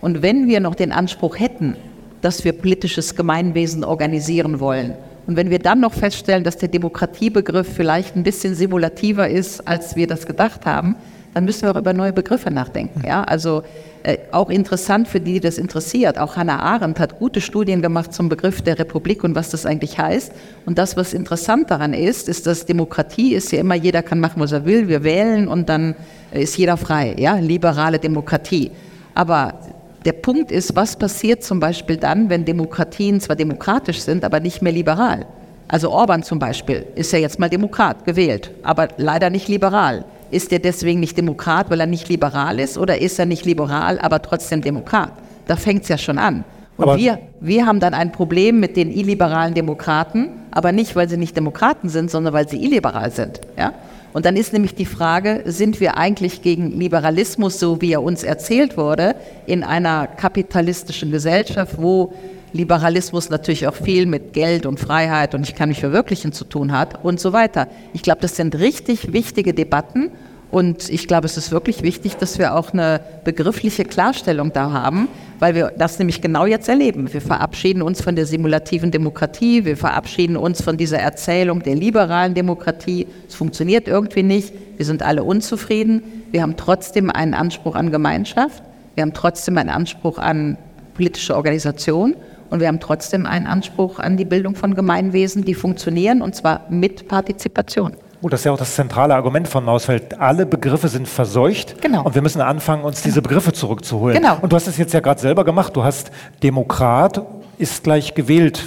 [0.00, 1.76] und wenn wir noch den Anspruch hätten,
[2.20, 4.94] dass wir politisches Gemeinwesen organisieren wollen,
[5.26, 9.94] und wenn wir dann noch feststellen, dass der Demokratiebegriff vielleicht ein bisschen simulativer ist, als
[9.94, 10.96] wir das gedacht haben,
[11.34, 13.02] dann müssen wir auch über neue Begriffe nachdenken.
[13.06, 13.22] Ja?
[13.22, 13.62] Also
[14.02, 16.18] äh, auch interessant für die, die das interessiert.
[16.18, 19.98] Auch Hannah Arendt hat gute Studien gemacht zum Begriff der Republik und was das eigentlich
[19.98, 20.32] heißt.
[20.66, 24.40] Und das, was interessant daran ist, ist, dass Demokratie ist ja immer, jeder kann machen,
[24.40, 24.88] was er will.
[24.88, 25.94] Wir wählen und dann
[26.32, 27.14] ist jeder frei.
[27.18, 27.36] Ja?
[27.36, 28.72] Liberale Demokratie.
[29.14, 29.60] Aber
[30.04, 34.62] der Punkt ist, was passiert zum Beispiel dann, wenn Demokratien zwar demokratisch sind, aber nicht
[34.62, 35.26] mehr liberal?
[35.68, 40.04] Also Orban zum Beispiel ist ja jetzt mal Demokrat gewählt, aber leider nicht liberal.
[40.30, 43.98] Ist er deswegen nicht Demokrat, weil er nicht liberal ist, oder ist er nicht liberal,
[43.98, 45.12] aber trotzdem Demokrat?
[45.46, 46.44] Da fängt es ja schon an.
[46.76, 51.18] Und wir, wir haben dann ein Problem mit den illiberalen Demokraten, aber nicht, weil sie
[51.18, 53.40] nicht Demokraten sind, sondern weil sie illiberal sind.
[53.58, 53.74] Ja?
[54.12, 58.24] Und dann ist nämlich die Frage, sind wir eigentlich gegen Liberalismus, so wie er uns
[58.24, 59.14] erzählt wurde,
[59.46, 62.12] in einer kapitalistischen Gesellschaft, wo
[62.52, 66.72] Liberalismus natürlich auch viel mit Geld und Freiheit und ich kann mich verwirklichen zu tun
[66.72, 67.68] hat und so weiter.
[67.92, 70.10] Ich glaube, das sind richtig wichtige Debatten
[70.50, 75.06] und ich glaube, es ist wirklich wichtig, dass wir auch eine begriffliche Klarstellung da haben,
[75.40, 77.12] weil wir das nämlich genau jetzt erleben.
[77.12, 82.34] Wir verabschieden uns von der simulativen Demokratie, wir verabschieden uns von dieser Erzählung der liberalen
[82.34, 83.06] Demokratie.
[83.26, 86.02] Es funktioniert irgendwie nicht, wir sind alle unzufrieden.
[86.30, 88.62] Wir haben trotzdem einen Anspruch an Gemeinschaft,
[88.94, 90.58] wir haben trotzdem einen Anspruch an
[90.94, 92.14] politische Organisation
[92.50, 96.66] und wir haben trotzdem einen Anspruch an die Bildung von Gemeinwesen, die funktionieren und zwar
[96.68, 97.92] mit Partizipation.
[98.20, 100.20] Gut, das ist ja auch das zentrale Argument von Mausfeld.
[100.20, 102.02] Alle Begriffe sind verseucht genau.
[102.02, 104.16] und wir müssen anfangen, uns diese Begriffe zurückzuholen.
[104.16, 104.36] Genau.
[104.42, 105.74] Und du hast es jetzt ja gerade selber gemacht.
[105.74, 106.10] Du hast
[106.42, 107.22] Demokrat
[107.56, 108.62] ist gleich gewählt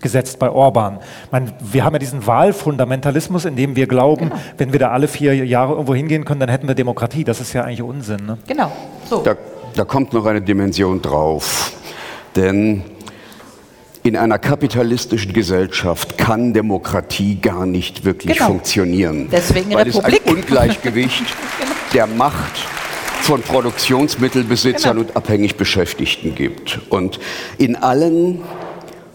[0.00, 0.98] gesetzt bei Orban.
[1.30, 4.40] Meine, wir haben ja diesen Wahlfundamentalismus, in dem wir glauben, genau.
[4.58, 7.24] wenn wir da alle vier Jahre irgendwo hingehen können, dann hätten wir Demokratie.
[7.24, 8.24] Das ist ja eigentlich Unsinn.
[8.26, 8.38] Ne?
[8.46, 8.70] Genau.
[9.08, 9.22] So.
[9.22, 9.34] Da,
[9.74, 11.72] da kommt noch eine Dimension drauf.
[12.36, 12.84] Denn
[14.04, 18.48] in einer kapitalistischen Gesellschaft kann Demokratie gar nicht wirklich genau.
[18.50, 19.28] funktionieren.
[19.32, 20.20] Deswegen weil Republik.
[20.20, 21.24] es ein Ungleichgewicht
[21.58, 21.72] genau.
[21.94, 22.54] der Macht
[23.22, 25.08] von Produktionsmittelbesitzern genau.
[25.08, 26.80] und abhängig Beschäftigten gibt.
[26.90, 27.18] Und
[27.56, 28.42] in allen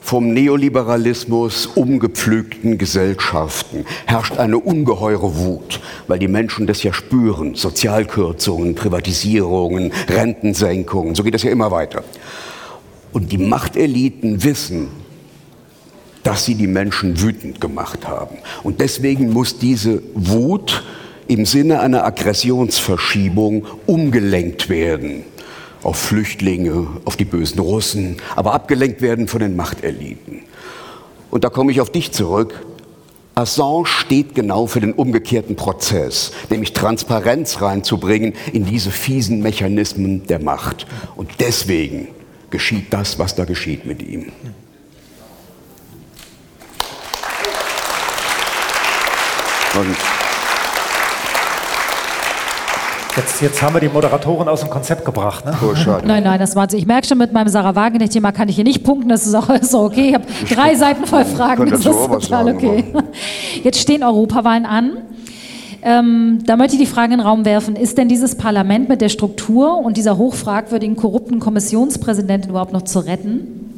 [0.02, 7.54] vom Neoliberalismus umgepflügten Gesellschaften herrscht eine ungeheure Wut, weil die Menschen das ja spüren.
[7.54, 12.04] Sozialkürzungen, Privatisierungen, Rentensenkungen, so geht es ja immer weiter.
[13.12, 14.90] Und die Machteliten wissen,
[16.24, 18.38] dass sie die Menschen wütend gemacht haben.
[18.64, 20.84] Und deswegen muss diese Wut
[21.28, 25.24] im Sinne einer Aggressionsverschiebung umgelenkt werden
[25.84, 30.42] auf Flüchtlinge, auf die bösen Russen, aber abgelenkt werden von den Machteliten.
[31.32, 32.66] Und da komme ich auf dich zurück.
[33.36, 40.40] Assange steht genau für den umgekehrten Prozess, nämlich Transparenz reinzubringen in diese fiesen Mechanismen der
[40.40, 40.88] Macht.
[41.16, 42.10] Und deswegen
[42.50, 44.32] geschieht das, was da geschieht mit ihm.
[49.76, 49.96] Und
[53.16, 55.44] Jetzt, jetzt, haben wir die Moderatorin aus dem Konzept gebracht.
[55.44, 55.54] Ne?
[55.62, 55.74] Oh,
[56.06, 58.84] nein, nein, das war Ich merke schon, mit meinem Sarah Wagenknecht-Thema kann ich hier nicht
[58.84, 59.10] punkten.
[59.10, 60.10] Das ist auch, ist auch okay.
[60.10, 61.70] Ich habe drei Seiten voll Fragen.
[61.70, 62.86] Das ist total okay.
[63.64, 65.00] Jetzt stehen Europawahlen an.
[65.82, 69.02] Ähm, da möchte ich die Frage in den Raum werfen, ist denn dieses Parlament mit
[69.02, 73.70] der Struktur und dieser hochfragwürdigen, korrupten Kommissionspräsidentin überhaupt noch zu retten?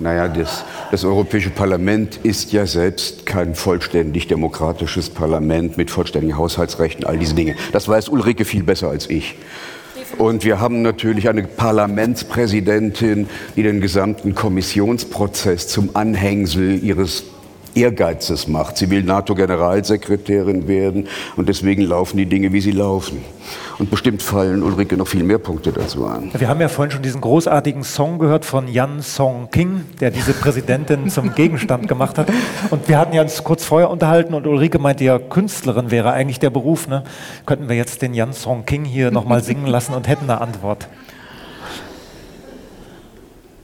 [0.00, 7.04] Naja, das, das Europäische Parlament ist ja selbst kein vollständig demokratisches Parlament mit vollständigen Haushaltsrechten,
[7.04, 7.54] all diese Dinge.
[7.72, 9.36] Das weiß Ulrike viel besser als ich.
[10.18, 17.24] Und wir haben natürlich eine Parlamentspräsidentin, die den gesamten Kommissionsprozess zum Anhängsel ihres
[17.74, 18.76] Ehrgeizes macht.
[18.76, 23.24] Sie will NATO-Generalsekretärin werden und deswegen laufen die Dinge, wie sie laufen.
[23.78, 26.30] Und bestimmt fallen Ulrike noch viel mehr Punkte dazu an.
[26.32, 30.32] Wir haben ja vorhin schon diesen großartigen Song gehört von Jan Song King, der diese
[30.32, 32.28] Präsidentin zum Gegenstand gemacht hat.
[32.70, 36.38] Und wir hatten ja uns kurz vorher unterhalten und Ulrike meinte ja, Künstlerin wäre eigentlich
[36.38, 36.86] der Beruf.
[36.86, 37.02] Ne?
[37.46, 40.88] Könnten wir jetzt den Jan Song King hier nochmal singen lassen und hätten eine Antwort?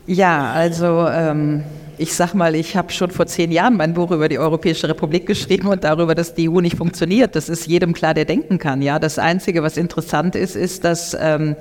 [0.06, 1.62] Ja, also ähm,
[2.00, 5.26] ich sag mal, ich habe schon vor zehn Jahren mein Buch über die Europäische Republik
[5.26, 7.36] geschrieben und darüber, dass die EU nicht funktioniert.
[7.36, 8.80] Das ist jedem klar, der denken kann.
[8.80, 11.56] Ja, das Einzige, was interessant ist, ist, dass ähm,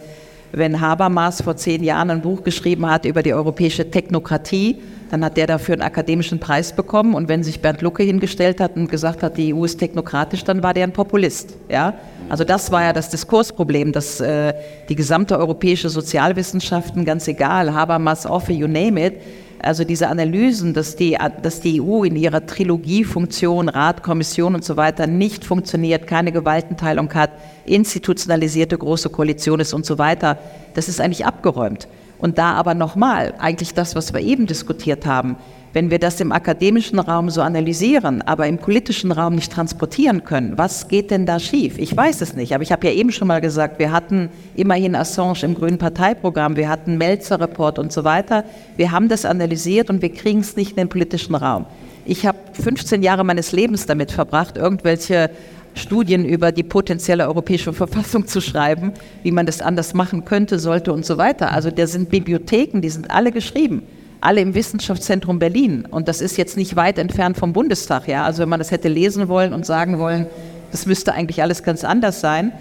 [0.54, 4.78] wenn Habermas vor zehn Jahren ein Buch geschrieben hat über die europäische Technokratie,
[5.12, 7.16] dann hat der dafür einen akademischen Preis bekommen.
[7.16, 10.64] Und wenn sich Bernd Lucke hingestellt hat und gesagt hat, die EU ist technokratisch, dann
[10.64, 11.58] war der ein Populist.
[11.68, 11.96] Ja?
[12.30, 14.54] Also das war ja das Diskursproblem, dass äh,
[14.88, 19.16] die gesamte europäische Sozialwissenschaften, ganz egal, Habermas, Offe, you name it,
[19.62, 24.78] also diese Analysen, dass die, dass die EU in ihrer Trilogiefunktion, Rat, Kommission und so
[24.78, 27.32] weiter nicht funktioniert, keine Gewaltenteilung hat,
[27.66, 30.38] institutionalisierte große Koalition ist und so weiter,
[30.74, 31.88] das ist eigentlich abgeräumt.
[32.18, 35.38] Und da aber nochmal, eigentlich das, was wir eben diskutiert haben,
[35.74, 40.58] wenn wir das im akademischen Raum so analysieren, aber im politischen Raum nicht transportieren können,
[40.58, 41.78] was geht denn da schief?
[41.78, 44.96] Ich weiß es nicht, aber ich habe ja eben schon mal gesagt, wir hatten immerhin
[44.96, 48.44] Assange im Grünen Parteiprogramm, wir hatten Melzer-Report und so weiter.
[48.78, 51.66] Wir haben das analysiert und wir kriegen es nicht in den politischen Raum.
[52.06, 55.30] Ich habe 15 Jahre meines Lebens damit verbracht, irgendwelche
[55.76, 60.92] Studien über die potenzielle europäische Verfassung zu schreiben, wie man das anders machen könnte, sollte
[60.92, 61.52] und so weiter.
[61.52, 63.84] Also da sind Bibliotheken, die sind alle geschrieben
[64.22, 65.88] alle im Wissenschaftszentrum Berlin.
[65.90, 68.08] Und das ist jetzt nicht weit entfernt vom Bundestag.
[68.08, 68.26] Ja?
[68.26, 70.28] Also wenn man das hätte lesen wollen und sagen wollen,
[70.72, 72.52] das müsste eigentlich alles ganz anders sein,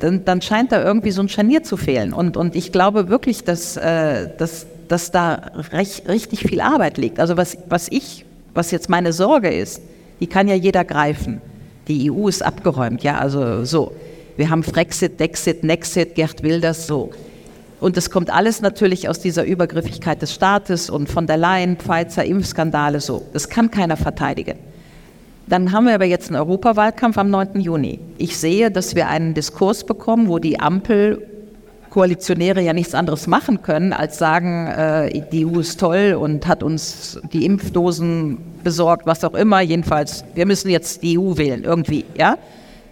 [0.00, 2.12] dann, dann scheint da irgendwie so ein Scharnier zu fehlen.
[2.12, 7.20] Und, und ich glaube wirklich, dass, äh, dass, dass da recht, richtig viel Arbeit liegt.
[7.20, 9.80] Also was, was ich, was jetzt meine Sorge ist,
[10.20, 11.40] die kann ja jeder greifen.
[11.88, 13.92] Die EU ist abgeräumt, ja, also so.
[14.36, 17.10] Wir haben Frexit, Dexit, Nexit, Gerd Wilders, so.
[17.80, 22.24] Und das kommt alles natürlich aus dieser Übergriffigkeit des Staates und von der Leyen, Pfizer,
[22.24, 23.26] Impfskandale so.
[23.32, 24.58] Das kann keiner verteidigen.
[25.46, 27.60] Dann haben wir aber jetzt einen Europawahlkampf am 9.
[27.60, 27.98] Juni.
[28.18, 31.26] Ich sehe, dass wir einen Diskurs bekommen, wo die Ampel
[31.90, 36.62] Koalitionäre ja nichts anderes machen können, als sagen, äh, die EU ist toll und hat
[36.62, 39.60] uns die Impfdosen besorgt, was auch immer.
[39.60, 42.38] Jedenfalls, wir müssen jetzt die EU wählen, irgendwie, ja.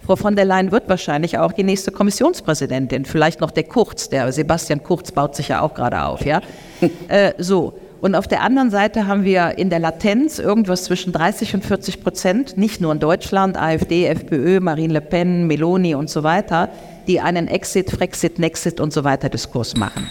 [0.08, 3.04] Frau von der Leyen wird wahrscheinlich auch die nächste Kommissionspräsidentin.
[3.04, 6.24] Vielleicht noch der Kurz, der Sebastian Kurz baut sich ja auch gerade auf.
[6.24, 6.40] Ja?
[7.08, 7.74] äh, so.
[8.00, 12.02] Und auf der anderen Seite haben wir in der Latenz irgendwas zwischen 30 und 40
[12.02, 16.70] Prozent, nicht nur in Deutschland, AfD, FPÖ, Marine Le Pen, Meloni und so weiter,
[17.06, 20.10] die einen Exit, Frexit, Nexit und so weiter Diskurs machen.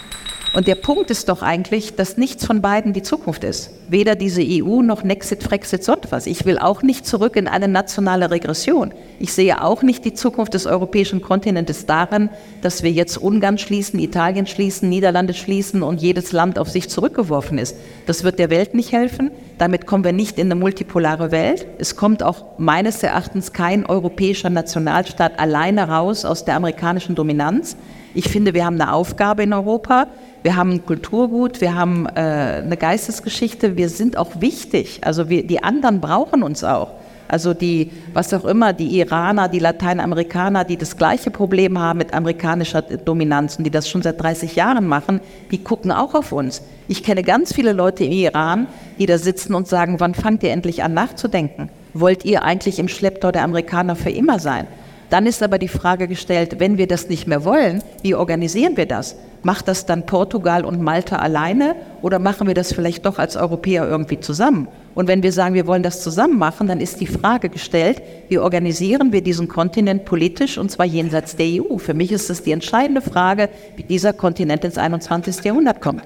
[0.54, 3.72] Und der Punkt ist doch eigentlich, dass nichts von beiden die Zukunft ist.
[3.90, 6.26] Weder diese EU noch Nexit, Frexit, sonst was.
[6.26, 8.92] Ich will auch nicht zurück in eine nationale Regression.
[9.18, 12.28] Ich sehe auch nicht die Zukunft des europäischen Kontinentes darin,
[12.60, 17.56] dass wir jetzt Ungarn schließen, Italien schließen, Niederlande schließen und jedes Land auf sich zurückgeworfen
[17.56, 17.76] ist.
[18.06, 19.30] Das wird der Welt nicht helfen.
[19.56, 21.66] Damit kommen wir nicht in eine multipolare Welt.
[21.78, 27.76] Es kommt auch meines Erachtens kein europäischer Nationalstaat alleine raus aus der amerikanischen Dominanz.
[28.14, 30.08] Ich finde, wir haben eine Aufgabe in Europa.
[30.42, 32.20] Wir haben ein Kulturgut, wir haben äh,
[32.64, 35.00] eine Geistesgeschichte, wir sind auch wichtig.
[35.02, 36.90] Also wir, die anderen brauchen uns auch.
[37.28, 42.14] Also die, was auch immer, die Iraner, die Lateinamerikaner, die das gleiche Problem haben mit
[42.14, 46.62] amerikanischer Dominanz und die das schon seit 30 Jahren machen, die gucken auch auf uns.
[46.88, 48.66] Ich kenne ganz viele Leute im Iran,
[48.98, 51.68] die da sitzen und sagen, wann fangt ihr endlich an nachzudenken?
[51.92, 54.66] Wollt ihr eigentlich im Schlepptau der Amerikaner für immer sein?
[55.10, 58.86] Dann ist aber die Frage gestellt, wenn wir das nicht mehr wollen, wie organisieren wir
[58.86, 59.16] das?
[59.42, 63.88] Macht das dann Portugal und Malta alleine oder machen wir das vielleicht doch als Europäer
[63.88, 64.68] irgendwie zusammen?
[64.94, 68.38] Und wenn wir sagen, wir wollen das zusammen machen, dann ist die Frage gestellt, wie
[68.38, 71.78] organisieren wir diesen Kontinent politisch und zwar jenseits der EU?
[71.78, 75.44] Für mich ist es die entscheidende Frage, wie dieser Kontinent ins 21.
[75.44, 76.02] Jahrhundert kommt.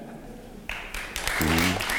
[1.39, 1.92] Herr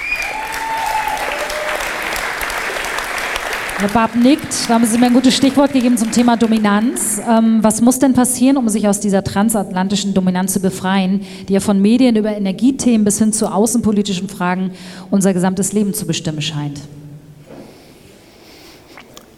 [3.89, 4.69] Barb nickt.
[4.69, 7.21] Da haben Sie mir ein gutes Stichwort gegeben zum Thema Dominanz.
[7.29, 11.61] Ähm, was muss denn passieren, um sich aus dieser transatlantischen Dominanz zu befreien, die ja
[11.61, 14.71] von Medien über Energiethemen bis hin zu außenpolitischen Fragen
[15.11, 16.81] unser gesamtes Leben zu bestimmen scheint?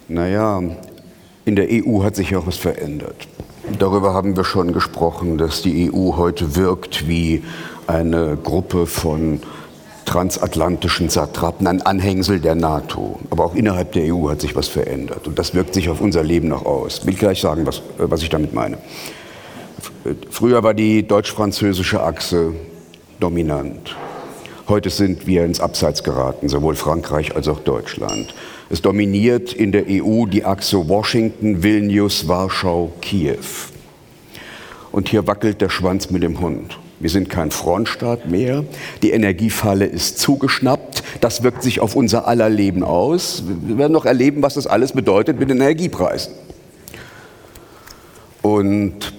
[0.09, 0.63] Naja,
[1.47, 3.29] In der EU hat sich auch was verändert.
[3.79, 7.45] Darüber haben wir schon gesprochen, dass die EU heute wirkt wie
[7.87, 9.41] eine Gruppe von
[10.17, 13.21] transatlantischen Satrapen, ein Anhängsel der NATO.
[13.29, 15.27] Aber auch innerhalb der EU hat sich was verändert.
[15.27, 17.01] Und das wirkt sich auf unser Leben noch aus.
[17.01, 18.79] Ich will gleich sagen, was, was ich damit meine.
[20.31, 22.55] Früher war die deutsch-französische Achse
[23.21, 23.95] dominant.
[24.69, 28.35] Heute sind wir ins Abseits geraten, sowohl Frankreich als auch Deutschland.
[28.71, 33.37] Es dominiert in der EU die Achse Washington, Vilnius, Warschau, Kiew.
[34.93, 36.79] Und hier wackelt der Schwanz mit dem Hund.
[36.99, 38.65] Wir sind kein Frontstaat mehr.
[39.03, 41.03] Die Energiefalle ist zugeschnappt.
[41.21, 43.45] Das wirkt sich auf unser aller Leben aus.
[43.47, 46.33] Wir werden noch erleben, was das alles bedeutet mit den Energiepreisen.
[48.43, 49.13] Und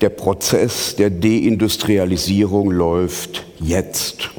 [0.00, 4.30] der Prozess der Deindustrialisierung läuft jetzt.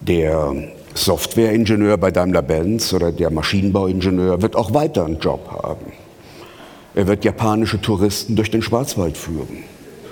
[0.00, 0.54] Der
[0.94, 5.92] Softwareingenieur bei Daimler-Benz oder der Maschinenbauingenieur wird auch weiter einen Job haben.
[6.94, 9.64] Er wird japanische Touristen durch den Schwarzwald führen,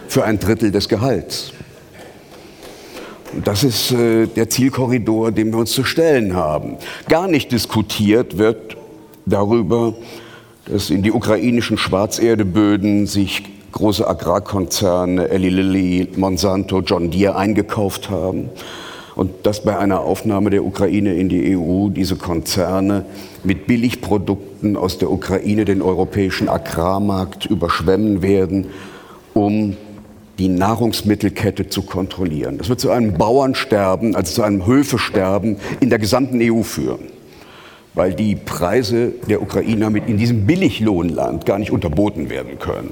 [0.09, 1.53] für ein Drittel des Gehalts.
[3.45, 6.77] Das ist äh, der Zielkorridor, den wir uns zu stellen haben.
[7.09, 8.77] Gar nicht diskutiert wird
[9.27, 9.95] darüber,
[10.67, 13.43] dass in die ukrainischen Schwarzerdeböden sich
[13.73, 18.49] große Agrarkonzerne, Eli Lilly, Monsanto, John Deere eingekauft haben
[19.17, 23.05] und dass bei einer Aufnahme der Ukraine in die EU diese Konzerne
[23.45, 28.69] mit Billigprodukten aus der Ukraine den europäischen Agrarmarkt überschwemmen werden,
[29.35, 29.77] um
[30.39, 32.59] die Nahrungsmittelkette zu kontrollieren.
[32.59, 37.09] Das wird zu einem Bauernsterben, also zu einem Höfesterben in der gesamten EU führen,
[37.95, 42.91] weil die Preise der Ukrainer mit in diesem Billiglohnland gar nicht unterboten werden können.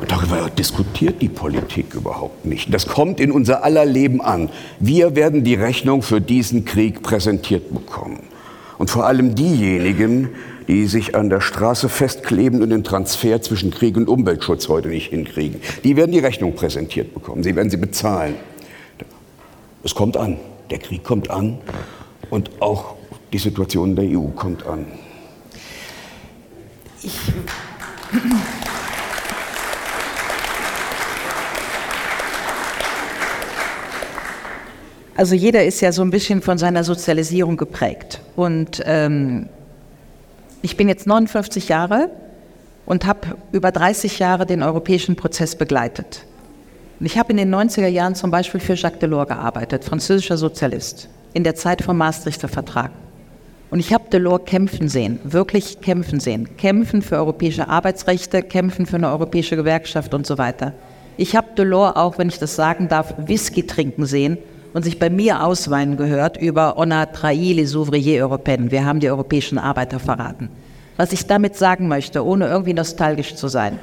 [0.00, 2.72] Und darüber diskutiert die Politik überhaupt nicht.
[2.72, 4.48] Das kommt in unser aller Leben an.
[4.80, 8.20] Wir werden die Rechnung für diesen Krieg präsentiert bekommen.
[8.78, 10.30] Und vor allem diejenigen,
[10.68, 15.10] die sich an der Straße festkleben und den Transfer zwischen Krieg und Umweltschutz heute nicht
[15.10, 17.42] hinkriegen, die werden die Rechnung präsentiert bekommen.
[17.42, 18.34] Sie werden sie bezahlen.
[19.84, 20.38] Es kommt an.
[20.70, 21.58] Der Krieg kommt an
[22.30, 22.94] und auch
[23.32, 24.86] die Situation der EU kommt an.
[27.02, 27.18] Ich
[35.14, 38.20] Also jeder ist ja so ein bisschen von seiner Sozialisierung geprägt.
[38.34, 39.48] Und ähm,
[40.62, 42.10] ich bin jetzt 59 Jahre
[42.86, 46.24] und habe über 30 Jahre den europäischen Prozess begleitet.
[47.00, 51.42] Ich habe in den 90er Jahren zum Beispiel für Jacques Delors gearbeitet, französischer Sozialist, in
[51.42, 52.92] der Zeit vom Maastrichter Vertrag.
[53.70, 56.56] Und ich habe Delors kämpfen sehen, wirklich kämpfen sehen.
[56.56, 60.74] Kämpfen für europäische Arbeitsrechte, kämpfen für eine europäische Gewerkschaft und so weiter.
[61.16, 64.38] Ich habe Delors auch, wenn ich das sagen darf, Whisky trinken sehen
[64.74, 68.70] und sich bei mir ausweinen gehört über On a trahi les ouvriers européens.
[68.70, 70.48] Wir haben die europäischen Arbeiter verraten.
[70.96, 73.78] Was ich damit sagen möchte, ohne irgendwie nostalgisch zu sein.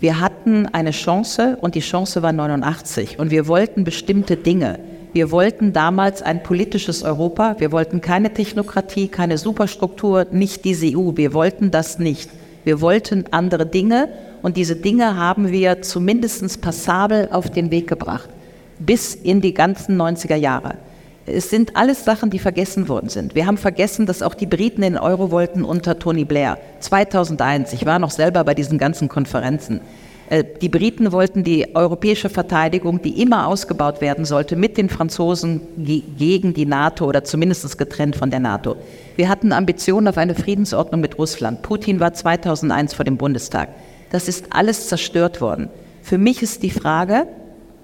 [0.00, 4.78] Wir hatten eine Chance und die Chance war 89 und wir wollten bestimmte Dinge.
[5.14, 11.12] Wir wollten damals ein politisches Europa, wir wollten keine Technokratie, keine Superstruktur, nicht diese EU,
[11.14, 12.28] wir wollten das nicht.
[12.64, 14.10] Wir wollten andere Dinge
[14.42, 18.28] und diese Dinge haben wir zumindest passabel auf den Weg gebracht
[18.78, 20.74] bis in die ganzen 90er Jahre.
[21.26, 23.34] Es sind alles Sachen, die vergessen worden sind.
[23.34, 26.56] Wir haben vergessen, dass auch die Briten den Euro wollten unter Tony Blair.
[26.80, 29.80] 2001, ich war noch selber bei diesen ganzen Konferenzen.
[30.28, 35.62] Äh, die Briten wollten die europäische Verteidigung, die immer ausgebaut werden sollte, mit den Franzosen
[35.76, 38.76] gegen die NATO oder zumindest getrennt von der NATO.
[39.16, 41.62] Wir hatten Ambitionen auf eine Friedensordnung mit Russland.
[41.62, 43.68] Putin war 2001 vor dem Bundestag.
[44.10, 45.68] Das ist alles zerstört worden.
[46.02, 47.26] Für mich ist die Frage,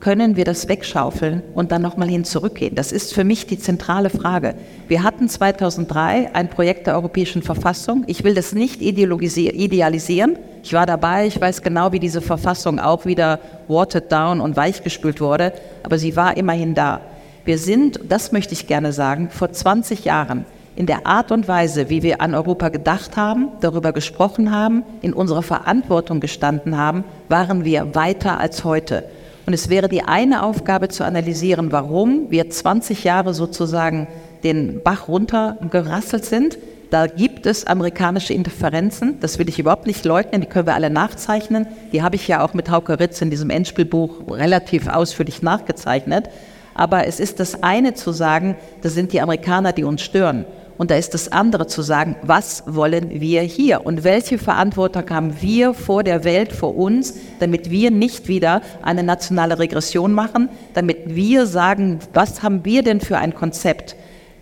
[0.03, 2.75] können wir das wegschaufeln und dann nochmal hin zurückgehen?
[2.75, 4.57] Das ist für mich die zentrale Frage.
[4.89, 8.03] Wir hatten 2003 ein Projekt der Europäischen Verfassung.
[8.09, 10.37] Ich will das nicht idealisieren.
[10.65, 13.39] Ich war dabei, ich weiß genau, wie diese Verfassung auch wieder
[13.69, 15.53] watered down und weichgespült wurde,
[15.85, 17.01] aber sie war immerhin da.
[17.45, 21.91] Wir sind, das möchte ich gerne sagen, vor 20 Jahren in der Art und Weise,
[21.91, 27.65] wie wir an Europa gedacht haben, darüber gesprochen haben, in unserer Verantwortung gestanden haben, waren
[27.65, 29.05] wir weiter als heute.
[29.53, 34.09] Und es wäre die eine Aufgabe zu analysieren, warum wir 20 Jahre sozusagen
[34.45, 36.57] den Bach runtergerasselt sind.
[36.89, 40.89] Da gibt es amerikanische Interferenzen, das will ich überhaupt nicht leugnen, die können wir alle
[40.89, 41.67] nachzeichnen.
[41.93, 46.31] Die habe ich ja auch mit Hauke Ritz in diesem Endspielbuch relativ ausführlich nachgezeichnet.
[46.73, 50.47] Aber es ist das eine zu sagen, das sind die Amerikaner, die uns stören.
[50.83, 55.41] Und da ist das andere zu sagen, was wollen wir hier und welche Verantwortung haben
[55.41, 61.15] wir vor der Welt, vor uns, damit wir nicht wieder eine nationale Regression machen, damit
[61.15, 63.95] wir sagen, was haben wir denn für ein Konzept?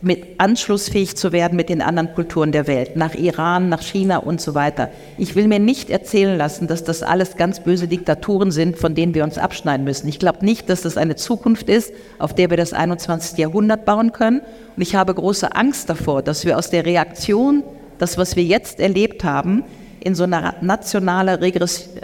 [0.02, 4.40] Mit anschlussfähig zu werden mit den anderen Kulturen der Welt, nach Iran, nach China und
[4.40, 4.90] so weiter.
[5.18, 9.14] Ich will mir nicht erzählen lassen, dass das alles ganz böse Diktaturen sind, von denen
[9.14, 10.08] wir uns abschneiden müssen.
[10.08, 13.38] Ich glaube nicht, dass das eine Zukunft ist, auf der wir das 21.
[13.38, 14.40] Jahrhundert bauen können.
[14.76, 17.62] Und ich habe große Angst davor, dass wir aus der Reaktion,
[17.98, 19.64] das, was wir jetzt erlebt haben,
[20.02, 21.38] in so eine nationale,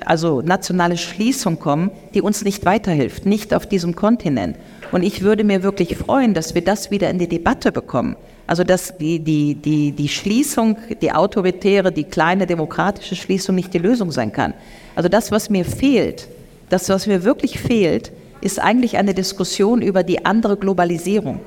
[0.04, 4.56] also nationale Schließung kommen, die uns nicht weiterhilft, nicht auf diesem Kontinent.
[4.92, 8.16] Und ich würde mir wirklich freuen, dass wir das wieder in die Debatte bekommen.
[8.46, 13.78] Also dass die, die, die, die Schließung, die autoritäre, die kleine demokratische Schließung nicht die
[13.78, 14.54] Lösung sein kann.
[14.94, 16.28] Also das, was mir fehlt,
[16.68, 21.40] das, was mir wirklich fehlt, ist eigentlich eine Diskussion über die andere Globalisierung.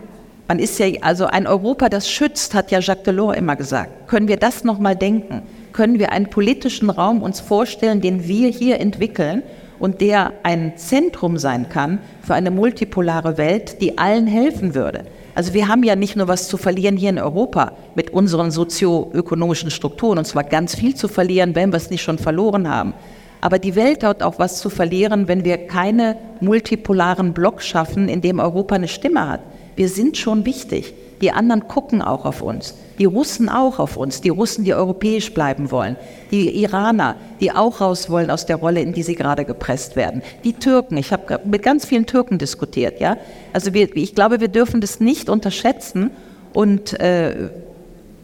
[0.47, 4.07] Man ist ja, also ein Europa, das schützt, hat ja Jacques Delors immer gesagt.
[4.07, 5.43] Können wir das nochmal denken?
[5.71, 9.43] Können wir einen politischen Raum uns vorstellen, den wir hier entwickeln
[9.79, 15.05] und der ein Zentrum sein kann für eine multipolare Welt, die allen helfen würde.
[15.35, 19.71] Also wir haben ja nicht nur was zu verlieren hier in Europa mit unseren sozioökonomischen
[19.71, 22.93] Strukturen, und zwar ganz viel zu verlieren, wenn wir es nicht schon verloren haben.
[23.41, 28.21] Aber die Welt hat auch was zu verlieren, wenn wir keine multipolaren Block schaffen, in
[28.21, 29.41] dem Europa eine Stimme hat.
[29.77, 30.93] Wir sind schon wichtig.
[31.21, 32.75] Die anderen gucken auch auf uns.
[32.97, 34.21] Die Russen auch auf uns.
[34.21, 35.95] Die Russen, die europäisch bleiben wollen.
[36.31, 40.21] Die Iraner, die auch raus wollen aus der Rolle, in die sie gerade gepresst werden.
[40.43, 40.97] Die Türken.
[40.97, 42.99] Ich habe mit ganz vielen Türken diskutiert.
[42.99, 43.17] Ja,
[43.53, 46.11] also wir, ich glaube, wir dürfen das nicht unterschätzen
[46.53, 47.49] und äh,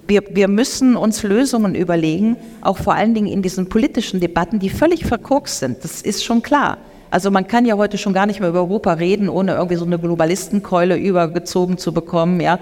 [0.07, 4.69] wir, wir, müssen uns Lösungen überlegen, auch vor allen Dingen in diesen politischen Debatten, die
[4.69, 5.83] völlig verkorkst sind.
[5.83, 6.77] Das ist schon klar.
[7.11, 9.85] Also man kann ja heute schon gar nicht mehr über Europa reden, ohne irgendwie so
[9.85, 12.41] eine Globalistenkeule übergezogen zu bekommen.
[12.41, 12.59] Ja,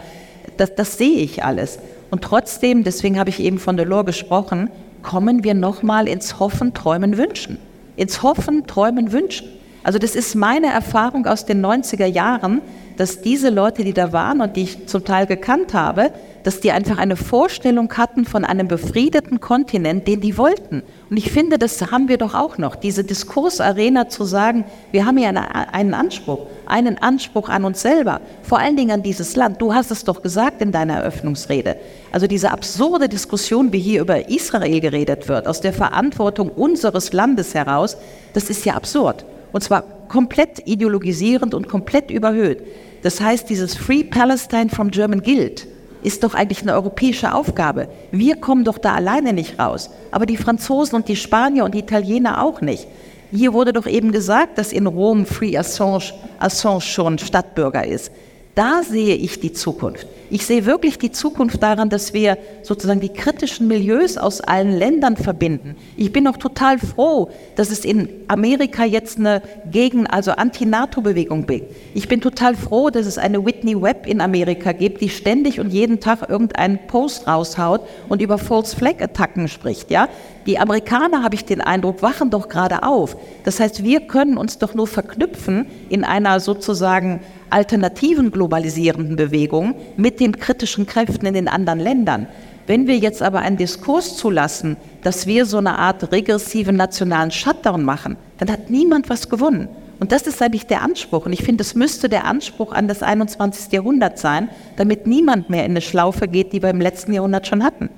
[0.58, 1.80] das, das sehe ich alles.
[2.12, 4.70] Und trotzdem, deswegen habe ich eben von Delors gesprochen,
[5.02, 7.58] kommen wir nochmal ins Hoffen, Träumen, Wünschen.
[7.96, 9.48] Ins Hoffen, Träumen, Wünschen.
[9.84, 12.62] Also das ist meine Erfahrung aus den 90er Jahren,
[12.98, 16.12] dass diese Leute, die da waren und die ich zum Teil gekannt habe,
[16.44, 20.84] dass die einfach eine Vorstellung hatten von einem befriedeten Kontinent, den die wollten.
[21.10, 25.18] Und ich finde, das haben wir doch auch noch, diese Diskursarena zu sagen, wir haben
[25.18, 29.62] ja einen Anspruch, einen Anspruch an uns selber, vor allen Dingen an dieses Land.
[29.62, 31.78] Du hast es doch gesagt in deiner Eröffnungsrede.
[32.12, 37.54] Also diese absurde Diskussion, wie hier über Israel geredet wird, aus der Verantwortung unseres Landes
[37.54, 37.98] heraus,
[38.34, 39.26] das ist ja absurd.
[39.54, 42.62] Und zwar komplett ideologisierend und komplett überhöht.
[43.04, 45.68] Das heißt, dieses Free Palestine from German Guild,
[46.04, 47.88] ist doch eigentlich eine europäische Aufgabe.
[48.12, 49.90] Wir kommen doch da alleine nicht raus.
[50.12, 52.88] Aber die Franzosen und die Spanier und die Italiener auch nicht.
[53.32, 58.12] Hier wurde doch eben gesagt, dass in Rom Free Assange, Assange schon Stadtbürger ist.
[58.56, 60.08] Da sehe ich die Zukunft.
[60.30, 65.18] Ich sehe wirklich die Zukunft daran, dass wir sozusagen die kritischen Milieus aus allen Ländern
[65.18, 65.76] verbinden.
[65.98, 69.42] Ich bin auch total froh, dass es in Amerika jetzt eine
[69.72, 71.76] Gegen-, also Anti-NATO-Bewegung gibt.
[71.96, 75.72] Ich bin total froh, dass es eine Whitney Webb in Amerika gibt, die ständig und
[75.72, 80.08] jeden Tag irgendeinen Post raushaut und über False Flag Attacken spricht, ja?
[80.46, 83.16] Die Amerikaner, habe ich den Eindruck, wachen doch gerade auf.
[83.46, 87.22] Das heißt, wir können uns doch nur verknüpfen in einer sozusagen
[87.54, 92.28] alternativen globalisierenden Bewegung mit den kritischen Kräften in den anderen Ländern.
[92.66, 97.84] Wenn wir jetzt aber einen Diskurs zulassen, dass wir so eine Art regressiven nationalen Shutdown
[97.84, 99.68] machen, dann hat niemand was gewonnen.
[100.00, 101.26] Und das ist eigentlich der Anspruch.
[101.26, 103.72] Und ich finde, es müsste der Anspruch an das 21.
[103.72, 107.64] Jahrhundert sein, damit niemand mehr in eine Schlaufe geht, die wir im letzten Jahrhundert schon
[107.64, 107.90] hatten.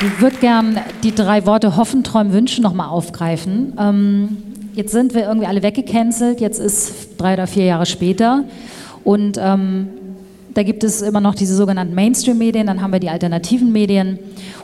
[0.00, 3.72] Ich würde gern die drei Worte hoffen, träumen, wünschen nochmal aufgreifen.
[3.80, 4.36] Ähm,
[4.74, 8.44] jetzt sind wir irgendwie alle weggecancelt, jetzt ist drei oder vier Jahre später
[9.02, 9.88] und ähm,
[10.54, 14.18] da gibt es immer noch diese sogenannten Mainstream-Medien, dann haben wir die alternativen Medien.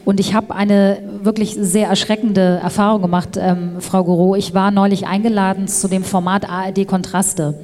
[0.04, 4.36] Und ich habe eine wirklich sehr erschreckende Erfahrung gemacht, ähm, Frau Goro.
[4.36, 7.54] Ich war neulich eingeladen zu dem Format ARD Kontraste.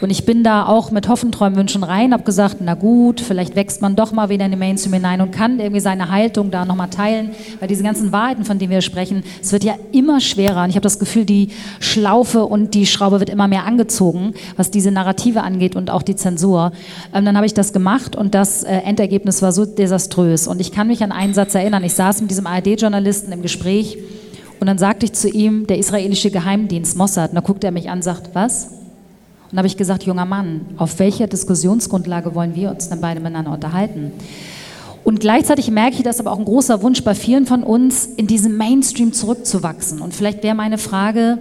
[0.00, 3.82] Und ich bin da auch mit Hoffenträumen, Wünschen rein, habe gesagt, na gut, vielleicht wächst
[3.82, 6.90] man doch mal wieder in die Mainstream hinein und kann irgendwie seine Haltung da nochmal
[6.90, 7.30] teilen,
[7.60, 10.64] weil diese ganzen Wahrheiten, von denen wir sprechen, es wird ja immer schwerer.
[10.64, 11.48] Und ich habe das Gefühl, die
[11.80, 16.16] Schlaufe und die Schraube wird immer mehr angezogen, was diese Narrative angeht und auch die
[16.16, 16.72] Zensur.
[17.14, 20.46] Ähm, dann habe ich das gemacht und das äh, Endergebnis war so desaströs.
[20.46, 23.98] Und ich kann mich an einen Satz erinnern, ich saß mit diesem ARD-Journalisten im Gespräch
[24.60, 27.90] und dann sagte ich zu ihm, der israelische Geheimdienst Mossad, und da guckt er mich
[27.90, 28.73] an und sagt, was?
[29.54, 33.52] Und habe ich gesagt, junger Mann, auf welcher Diskussionsgrundlage wollen wir uns denn beide miteinander
[33.52, 34.10] unterhalten?
[35.04, 38.26] Und gleichzeitig merke ich, dass aber auch ein großer Wunsch bei vielen von uns, in
[38.26, 40.00] diesem Mainstream zurückzuwachsen.
[40.00, 41.38] Und vielleicht wäre meine Frage,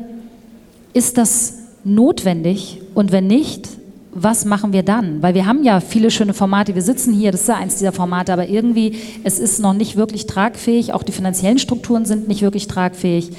[0.94, 2.82] ist das notwendig?
[2.94, 3.68] Und wenn nicht,
[4.14, 5.24] was machen wir dann?
[5.24, 6.76] Weil wir haben ja viele schöne Formate.
[6.76, 9.96] Wir sitzen hier, das ist ja eins dieser Formate, aber irgendwie, es ist noch nicht
[9.96, 10.94] wirklich tragfähig.
[10.94, 13.32] Auch die finanziellen Strukturen sind nicht wirklich tragfähig.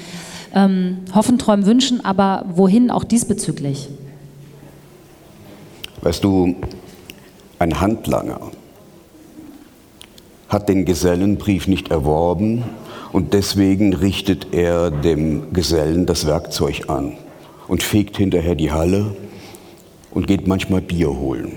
[0.53, 3.87] ähm, hoffen, träumen, wünschen, aber wohin auch diesbezüglich?
[6.05, 6.55] Weißt du,
[7.57, 8.39] ein Handlanger
[10.49, 12.63] hat den Gesellenbrief nicht erworben
[13.11, 17.13] und deswegen richtet er dem Gesellen das Werkzeug an
[17.67, 19.15] und fegt hinterher die Halle
[20.11, 21.53] und geht manchmal Bier holen.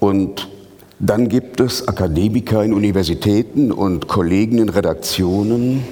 [0.00, 0.48] Und
[0.98, 5.84] dann gibt es Akademiker in Universitäten und Kollegen in Redaktionen,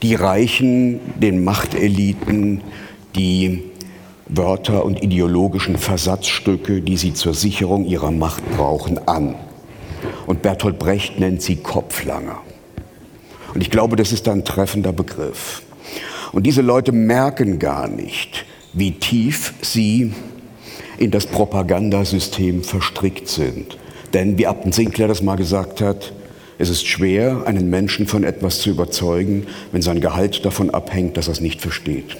[0.00, 2.60] die reichen den Machteliten
[3.16, 3.72] die
[4.28, 9.36] Wörter und ideologischen Versatzstücke, die sie zur Sicherung ihrer Macht brauchen, an.
[10.26, 12.40] Und Bertolt Brecht nennt sie Kopflanger.
[13.54, 15.62] Und ich glaube, das ist ein treffender Begriff.
[16.32, 20.12] Und diese Leute merken gar nicht, wie tief sie
[20.98, 23.78] in das Propagandasystem verstrickt sind.
[24.12, 26.12] Denn wie Upton Sinclair das mal gesagt hat,
[26.58, 31.28] es ist schwer, einen Menschen von etwas zu überzeugen, wenn sein Gehalt davon abhängt, dass
[31.28, 32.16] er es nicht versteht.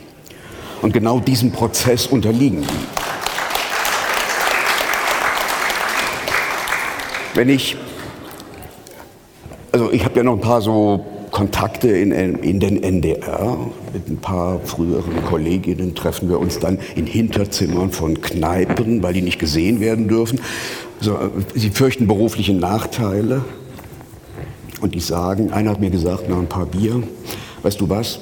[0.87, 2.69] Und genau diesem Prozess unterliegen die.
[7.35, 7.77] Wenn ich,
[9.73, 13.59] also ich habe ja noch ein paar so Kontakte in, in den NDR.
[13.95, 19.23] Mit ein paar früheren Kolleginnen treffen wir uns dann in Hinterzimmern von Kneipen, weil die
[19.23, 20.41] nicht gesehen werden dürfen.
[21.01, 21.19] Also,
[21.57, 23.45] sie fürchten berufliche Nachteile.
[24.81, 27.03] Und die sagen, einer hat mir gesagt, nach ein paar Bier,
[27.65, 28.21] weißt du was,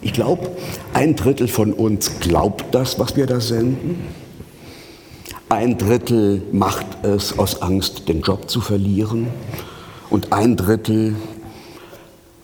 [0.00, 0.50] ich glaube,
[0.92, 4.00] ein Drittel von uns glaubt das, was wir da senden.
[5.48, 9.28] Ein Drittel macht es aus Angst, den Job zu verlieren.
[10.10, 11.16] Und ein Drittel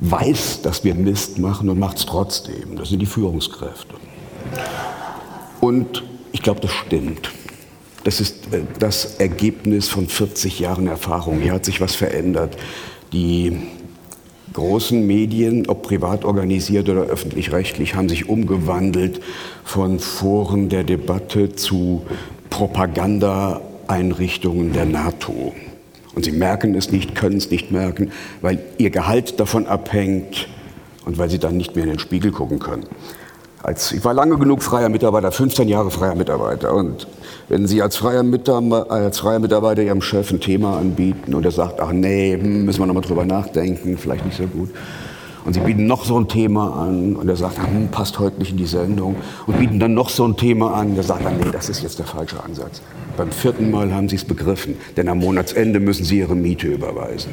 [0.01, 2.77] weiß, dass wir Mist machen und macht es trotzdem.
[2.77, 3.95] Das sind die Führungskräfte.
[5.61, 6.03] Und
[6.33, 7.31] ich glaube, das stimmt.
[8.05, 11.41] Das ist äh, das Ergebnis von 40 Jahren Erfahrung.
[11.41, 12.57] Hier hat sich was verändert.
[13.13, 13.59] Die
[14.55, 19.21] großen Medien, ob privat organisiert oder öffentlich-rechtlich, haben sich umgewandelt
[19.65, 22.03] von Foren der Debatte zu
[22.49, 25.53] Propagandaeinrichtungen der NATO.
[26.15, 30.49] Und sie merken es nicht, können es nicht merken, weil ihr Gehalt davon abhängt
[31.05, 32.87] und weil sie dann nicht mehr in den Spiegel gucken können.
[33.65, 36.75] Als, ich war lange genug freier Mitarbeiter, 15 Jahre freier Mitarbeiter.
[36.75, 37.07] Und
[37.49, 41.51] wenn Sie als freier, Mitarbeiter, als freier Mitarbeiter Ihrem Chef ein Thema anbieten und er
[41.51, 44.69] sagt, ach nee, hm, müssen wir nochmal drüber nachdenken, vielleicht nicht so gut.
[45.47, 48.51] Und Sie bieten noch so ein Thema an und er sagt, hm, passt heute nicht
[48.51, 49.17] in die Sendung.
[49.47, 52.07] Und bieten dann noch so ein Thema an, der sagt nee, das ist jetzt der
[52.07, 52.83] falsche Ansatz.
[53.17, 57.33] Beim vierten Mal haben Sie es begriffen, denn am Monatsende müssen Sie Ihre Miete überweisen.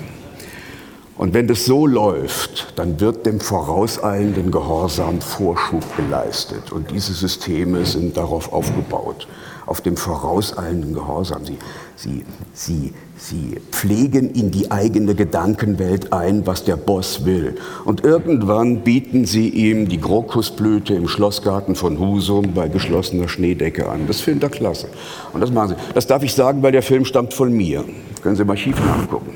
[1.18, 6.72] Und wenn das so läuft, dann wird dem vorauseilenden Gehorsam Vorschub geleistet.
[6.72, 9.28] Und diese Systeme sind darauf aufgebaut,
[9.66, 11.46] auf dem vorauseilenden Gehorsam.
[11.46, 11.58] Sie,
[11.96, 17.56] sie, sie, sie pflegen in die eigene Gedankenwelt ein, was der Boss will.
[17.86, 24.08] Und irgendwann bieten sie ihm die Krokusblüte im Schlossgarten von Husum bei geschlossener Schneedecke an.
[24.08, 24.88] Das findet er klasse.
[25.34, 25.94] Und das machen sie.
[25.94, 27.84] Das darf ich sagen, weil der Film stammt von mir.
[28.24, 29.34] Können Sie mal schief nachgucken.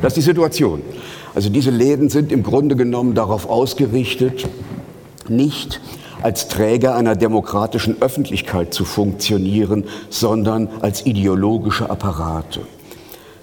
[0.00, 0.82] Das ist die Situation.
[1.34, 4.48] Also diese Läden sind im Grunde genommen darauf ausgerichtet,
[5.28, 5.80] nicht
[6.22, 12.60] als Träger einer demokratischen Öffentlichkeit zu funktionieren, sondern als ideologische Apparate.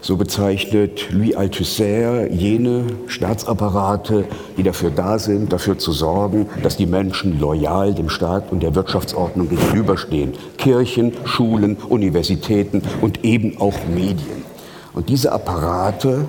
[0.02, 4.26] So bezeichnet Louis Althusser jene Staatsapparate,
[4.56, 8.76] die dafür da sind, dafür zu sorgen, dass die Menschen loyal dem Staat und der
[8.76, 10.34] Wirtschaftsordnung gegenüberstehen.
[10.58, 14.46] Kirchen, Schulen, Universitäten und eben auch Medien.
[14.94, 16.26] Und diese Apparate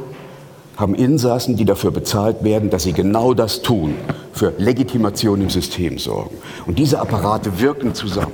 [0.77, 3.95] haben Insassen, die dafür bezahlt werden, dass sie genau das tun,
[4.33, 6.37] für Legitimation im System sorgen.
[6.67, 8.33] Und diese Apparate wirken zusammen.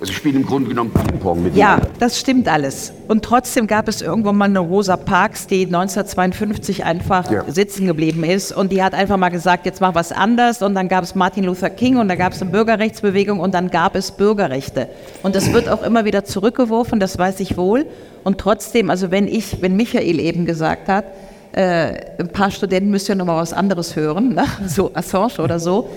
[0.00, 2.92] Also spielen im Grunde genommen Ping-Pong mit Ja, das stimmt alles.
[3.08, 7.42] Und trotzdem gab es irgendwann mal eine Rosa Parks, die 1952 einfach ja.
[7.50, 8.52] sitzen geblieben ist.
[8.52, 10.62] Und die hat einfach mal gesagt, jetzt mach was anders.
[10.62, 13.70] Und dann gab es Martin Luther King und da gab es eine Bürgerrechtsbewegung und dann
[13.70, 14.88] gab es Bürgerrechte.
[15.24, 17.84] Und das wird auch immer wieder zurückgeworfen, das weiß ich wohl.
[18.22, 21.06] Und trotzdem, also wenn ich, wenn Michael eben gesagt hat,
[21.52, 24.44] äh, ein paar Studenten müssen ja noch mal was anderes hören, ne?
[24.66, 25.88] so Assange oder so.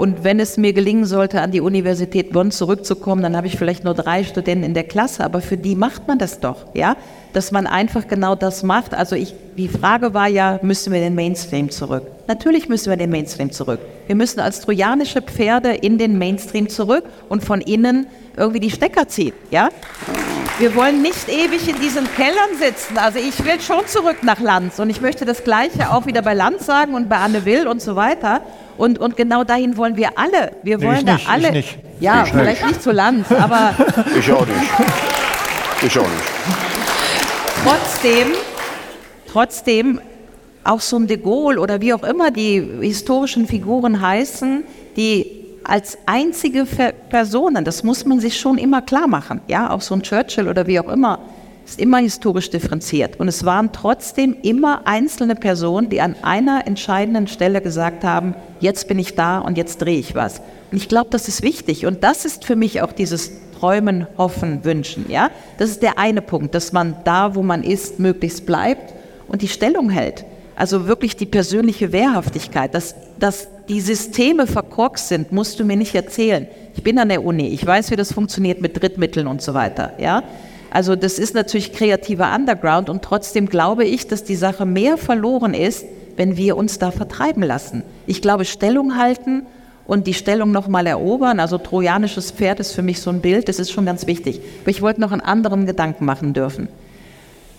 [0.00, 3.84] Und wenn es mir gelingen sollte, an die Universität Bonn zurückzukommen, dann habe ich vielleicht
[3.84, 6.96] nur drei Studenten in der Klasse, aber für die macht man das doch, ja?
[7.34, 8.94] Dass man einfach genau das macht.
[8.94, 12.04] Also ich, die Frage war ja, müssen wir den Mainstream zurück?
[12.28, 13.80] Natürlich müssen wir den Mainstream zurück.
[14.06, 18.06] Wir müssen als trojanische Pferde in den Mainstream zurück und von innen
[18.38, 19.68] irgendwie die Stecker ziehen, ja?
[20.60, 22.98] Wir wollen nicht ewig in diesen Kellern sitzen.
[22.98, 26.34] Also ich will schon zurück nach Lanz und ich möchte das Gleiche auch wieder bei
[26.34, 28.42] Lanz sagen und bei Anne Will und so weiter.
[28.76, 30.52] Und, und genau dahin wollen wir alle.
[30.62, 31.52] Wir nee, wollen da nicht, alle.
[31.52, 31.78] Nicht.
[31.98, 32.72] Ja, ich vielleicht nicht.
[32.72, 33.74] nicht zu Lanz, aber.
[34.18, 34.60] Ich auch nicht.
[35.82, 36.24] Ich auch nicht.
[37.64, 38.26] Trotzdem,
[39.32, 40.00] trotzdem
[40.62, 45.39] auch so ein de Gaulle oder wie auch immer die historischen Figuren heißen, die
[45.70, 46.66] als einzige
[47.10, 50.66] Personen, das muss man sich schon immer klar machen, ja, auch so ein Churchill oder
[50.66, 51.20] wie auch immer,
[51.64, 53.20] ist immer historisch differenziert.
[53.20, 58.88] Und es waren trotzdem immer einzelne Personen, die an einer entscheidenden Stelle gesagt haben, jetzt
[58.88, 60.40] bin ich da und jetzt drehe ich was.
[60.72, 61.86] Und ich glaube, das ist wichtig.
[61.86, 65.06] Und das ist für mich auch dieses Träumen, Hoffen, Wünschen.
[65.08, 65.30] Ja?
[65.58, 68.92] Das ist der eine Punkt, dass man da, wo man ist, möglichst bleibt
[69.28, 70.24] und die Stellung hält.
[70.60, 75.94] Also wirklich die persönliche Wehrhaftigkeit, dass, dass die Systeme verkorkst sind, musst du mir nicht
[75.94, 76.46] erzählen.
[76.74, 79.94] Ich bin an der Uni, ich weiß, wie das funktioniert mit Drittmitteln und so weiter.
[79.98, 80.22] Ja?
[80.70, 85.54] Also das ist natürlich kreativer Underground und trotzdem glaube ich, dass die Sache mehr verloren
[85.54, 85.86] ist,
[86.16, 87.82] wenn wir uns da vertreiben lassen.
[88.06, 89.46] Ich glaube, Stellung halten
[89.86, 93.60] und die Stellung nochmal erobern, also trojanisches Pferd ist für mich so ein Bild, das
[93.60, 94.42] ist schon ganz wichtig.
[94.60, 96.68] Aber ich wollte noch einen anderen Gedanken machen dürfen.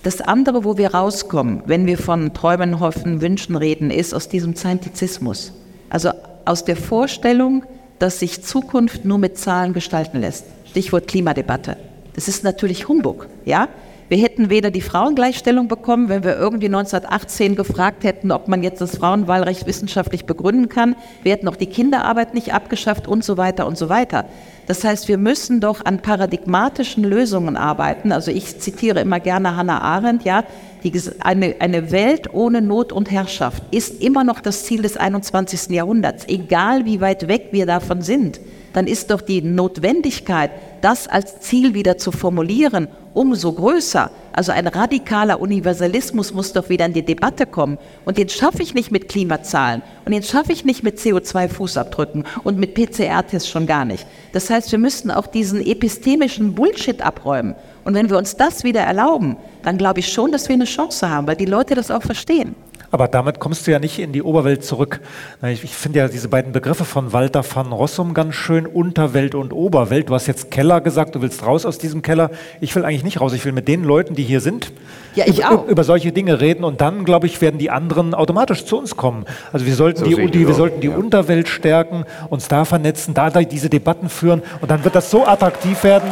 [0.03, 4.55] Das andere, wo wir rauskommen, wenn wir von Träumen, Hoffen, Wünschen reden, ist aus diesem
[4.55, 5.53] Scientizismus.
[5.89, 6.11] Also
[6.45, 7.63] aus der Vorstellung,
[7.99, 10.45] dass sich Zukunft nur mit Zahlen gestalten lässt.
[10.65, 11.77] Stichwort Klimadebatte.
[12.13, 13.67] Das ist natürlich Humbug, ja?
[14.11, 18.81] Wir hätten weder die Frauengleichstellung bekommen, wenn wir irgendwie 1918 gefragt hätten, ob man jetzt
[18.81, 20.97] das Frauenwahlrecht wissenschaftlich begründen kann.
[21.23, 24.25] Wir hätten auch die Kinderarbeit nicht abgeschafft und so weiter und so weiter.
[24.67, 28.11] Das heißt, wir müssen doch an paradigmatischen Lösungen arbeiten.
[28.11, 30.43] Also ich zitiere immer gerne Hannah Arendt, ja,
[30.83, 30.91] die,
[31.21, 35.69] eine, eine Welt ohne Not und Herrschaft ist immer noch das Ziel des 21.
[35.69, 38.41] Jahrhunderts, egal wie weit weg wir davon sind
[38.73, 40.51] dann ist doch die Notwendigkeit,
[40.81, 44.09] das als Ziel wieder zu formulieren, umso größer.
[44.33, 47.77] Also ein radikaler Universalismus muss doch wieder in die Debatte kommen.
[48.05, 52.57] Und den schaffe ich nicht mit Klimazahlen und den schaffe ich nicht mit CO2-Fußabdrücken und
[52.57, 54.05] mit PCR-Tests schon gar nicht.
[54.31, 57.55] Das heißt, wir müssten auch diesen epistemischen Bullshit abräumen.
[57.83, 61.09] Und wenn wir uns das wieder erlauben, dann glaube ich schon, dass wir eine Chance
[61.09, 62.55] haben, weil die Leute das auch verstehen.
[62.91, 64.99] Aber damit kommst du ja nicht in die Oberwelt zurück.
[65.43, 69.53] Ich, ich finde ja diese beiden Begriffe von Walter van Rossum ganz schön, Unterwelt und
[69.53, 70.09] Oberwelt.
[70.09, 72.31] Du hast jetzt Keller gesagt, du willst raus aus diesem Keller.
[72.59, 73.31] Ich will eigentlich nicht raus.
[73.31, 74.73] Ich will mit den Leuten, die hier sind,
[75.15, 78.77] ja, über, über, solche Dinge reden und dann, glaube ich, werden die anderen automatisch zu
[78.77, 79.25] uns kommen.
[79.53, 80.95] Also wir sollten, so die, die, wir sollten die ja.
[80.95, 85.83] Unterwelt stärken, uns da vernetzen, da diese Debatten führen und dann wird das so attraktiv
[85.83, 86.09] werden,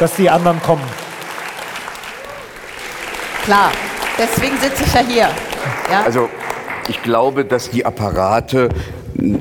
[0.00, 0.82] dass die anderen kommen.
[3.44, 3.72] Klar,
[4.18, 5.53] deswegen sitze ich ja hier.
[5.90, 6.02] Ja?
[6.04, 6.28] Also
[6.88, 8.68] ich glaube, dass die Apparate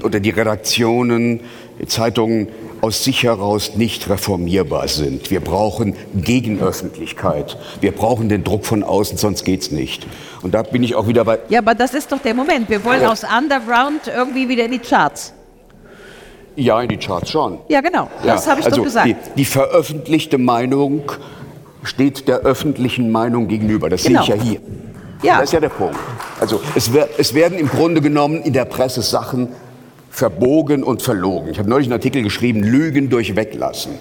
[0.03, 1.41] oder die Redaktionen,
[1.79, 2.47] die Zeitungen
[2.83, 5.31] aus sich heraus nicht reformierbar sind.
[5.31, 7.57] Wir brauchen Gegenöffentlichkeit.
[7.79, 10.05] Wir brauchen den Druck von außen, sonst geht es nicht.
[10.41, 11.39] Und da bin ich auch wieder bei.
[11.47, 12.69] Ja, aber das ist doch der Moment.
[12.69, 13.11] Wir wollen ja.
[13.11, 15.33] aus Underground irgendwie wieder in die Charts.
[16.57, 17.59] Ja, in die Charts schon.
[17.69, 18.09] Ja, genau.
[18.23, 19.07] Das habe ich also doch gesagt.
[19.07, 21.03] Die, die veröffentlichte Meinung
[21.83, 23.89] steht der öffentlichen Meinung gegenüber.
[23.89, 24.23] Das genau.
[24.23, 24.59] sehe ich ja hier.
[25.23, 25.35] Ja.
[25.35, 25.97] Das ist ja der Punkt.
[26.39, 29.49] Also es, es werden im Grunde genommen in der Presse Sachen
[30.13, 31.49] verbogen und verlogen.
[31.49, 33.93] Ich habe neulich einen Artikel geschrieben, Lügen durch Weglassen.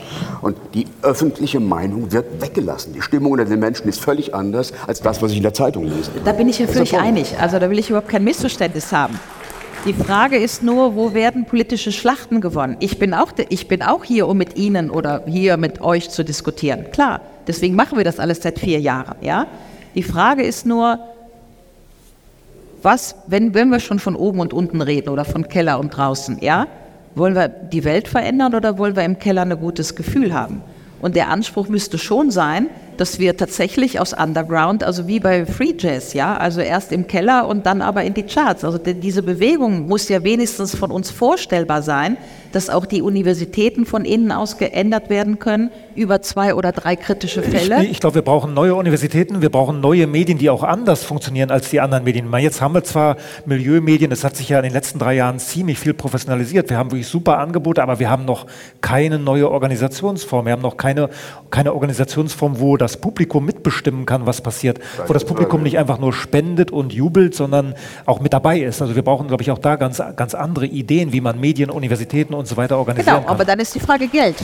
[0.43, 2.93] Und die öffentliche Meinung wird weggelassen.
[2.93, 5.85] Die Stimmung unter den Menschen ist völlig anders als das, was ich in der Zeitung
[5.85, 6.11] lese.
[6.23, 7.35] Da bin ich ja völlig einig.
[7.41, 9.19] Also da will ich überhaupt kein Missverständnis haben.
[9.87, 12.77] Die Frage ist nur, wo werden politische Schlachten gewonnen?
[12.79, 16.25] Ich bin auch, ich bin auch hier, um mit Ihnen oder hier mit euch zu
[16.25, 16.85] diskutieren.
[16.93, 19.17] Klar, deswegen machen wir das alles seit vier Jahren.
[19.23, 19.47] Ja?
[19.95, 20.99] Die Frage ist nur,
[22.83, 26.39] was, wenn, wenn wir schon von oben und unten reden oder von Keller und draußen,
[26.41, 26.67] ja,
[27.15, 30.63] wollen wir die Welt verändern oder wollen wir im Keller ein gutes Gefühl haben?
[31.01, 32.69] Und der Anspruch müsste schon sein,
[33.03, 37.49] dass wir tatsächlich aus Underground, also wie bei Free Jazz, ja, also erst im Keller
[37.49, 38.65] und dann aber in die Charts.
[38.65, 42.17] Also diese Bewegung muss ja wenigstens von uns vorstellbar sein,
[42.53, 47.43] dass auch die Universitäten von innen aus geändert werden können über zwei oder drei kritische
[47.43, 47.83] Fälle.
[47.83, 51.51] Ich, ich glaube, wir brauchen neue Universitäten, wir brauchen neue Medien, die auch anders funktionieren
[51.51, 52.33] als die anderen Medien.
[52.39, 55.79] Jetzt haben wir zwar Milieumedien, es hat sich ja in den letzten drei Jahren ziemlich
[55.79, 56.71] viel professionalisiert.
[56.71, 58.47] Wir haben wirklich super Angebote, aber wir haben noch
[58.81, 60.47] keine neue Organisationsform.
[60.47, 61.09] Wir haben noch keine,
[61.51, 66.13] keine Organisationsform, wo das Publikum mitbestimmen kann, was passiert, wo das Publikum nicht einfach nur
[66.13, 67.75] spendet und jubelt, sondern
[68.07, 68.83] auch mit dabei ist.
[68.83, 72.35] Also wir brauchen, glaube ich, auch da ganz, ganz andere Ideen, wie man Medien, Universitäten
[72.35, 73.35] und so weiter organisieren genau, kann.
[73.35, 74.37] aber dann ist die Frage Geld.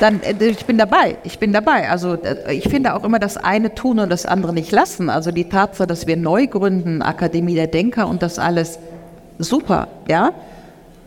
[0.00, 1.88] Dann, äh, ich bin dabei, ich bin dabei.
[1.88, 5.08] Also äh, ich finde auch immer das eine tun und das andere nicht lassen.
[5.08, 8.78] Also die Tatsache, dass wir neu gründen, Akademie der Denker und das alles,
[9.38, 10.32] super, ja.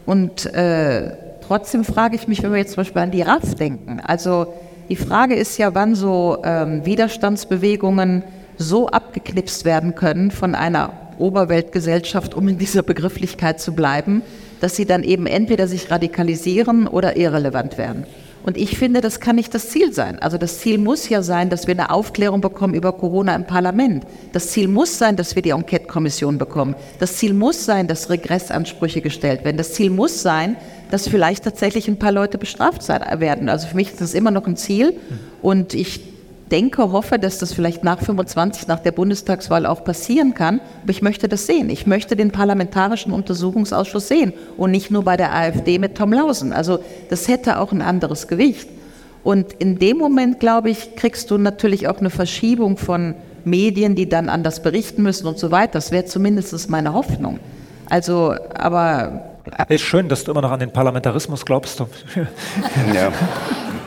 [0.06, 1.12] Und äh,
[1.45, 4.54] trotzdem frage ich mich, wenn wir jetzt zum Beispiel an die RAF denken, also
[4.90, 8.24] die Frage ist ja, wann so ähm, Widerstandsbewegungen
[8.58, 14.22] so abgeknipst werden können von einer Oberweltgesellschaft, um in dieser Begrifflichkeit zu bleiben,
[14.62, 18.06] dass sie dann eben entweder sich radikalisieren oder irrelevant werden.
[18.48, 20.20] Und ich finde, das kann nicht das Ziel sein.
[20.20, 24.06] Also das Ziel muss ja sein, dass wir eine Aufklärung bekommen über Corona im Parlament.
[24.32, 26.74] Das Ziel muss sein, dass wir die Enquete-Kommission bekommen.
[26.98, 29.58] Das Ziel muss sein, dass Regressansprüche gestellt werden.
[29.58, 30.56] Das Ziel muss sein,
[30.91, 33.50] dass vielleicht tatsächlich ein paar Leute bestraft werden.
[33.50, 34.93] Also für mich ist das immer noch ein Ziel.
[35.41, 36.00] Und ich
[36.52, 40.62] denke, hoffe, dass das vielleicht nach 25, nach der Bundestagswahl auch passieren kann.
[40.84, 41.70] Aber ich möchte das sehen.
[41.70, 46.54] Ich möchte den Parlamentarischen Untersuchungsausschuss sehen und nicht nur bei der AfD mit Tom Lausen.
[46.54, 46.80] Also
[47.10, 48.70] das hätte auch ein anderes Gewicht.
[49.24, 54.08] Und in dem Moment, glaube ich, kriegst du natürlich auch eine Verschiebung von Medien, die
[54.08, 55.74] dann anders berichten müssen und so weiter.
[55.74, 57.39] Das wäre zumindest meine Hoffnung.
[57.89, 59.34] Also, aber.
[59.70, 61.80] Ist schön, dass du immer noch an den Parlamentarismus glaubst.
[62.93, 63.12] ja.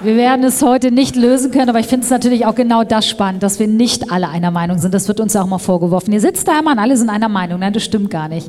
[0.03, 3.07] Wir werden es heute nicht lösen können, aber ich finde es natürlich auch genau das
[3.07, 4.95] spannend, dass wir nicht alle einer Meinung sind.
[4.95, 6.11] Das wird uns ja auch mal vorgeworfen.
[6.15, 7.61] Ihr sitzt da immer und alle sind einer Meinung.
[7.61, 8.49] Nein, das stimmt gar nicht.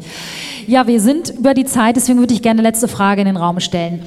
[0.66, 3.36] Ja, wir sind über die Zeit, deswegen würde ich gerne eine letzte Frage in den
[3.36, 4.02] Raum stellen.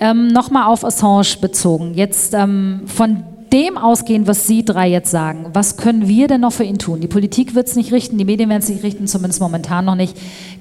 [0.00, 1.94] Ähm, Nochmal auf Assange bezogen.
[1.94, 3.22] Jetzt ähm, von
[3.52, 7.00] dem ausgehen, was Sie drei jetzt sagen, was können wir denn noch für ihn tun?
[7.00, 9.94] Die Politik wird es nicht richten, die Medien werden es nicht richten, zumindest momentan noch
[9.94, 10.16] nicht.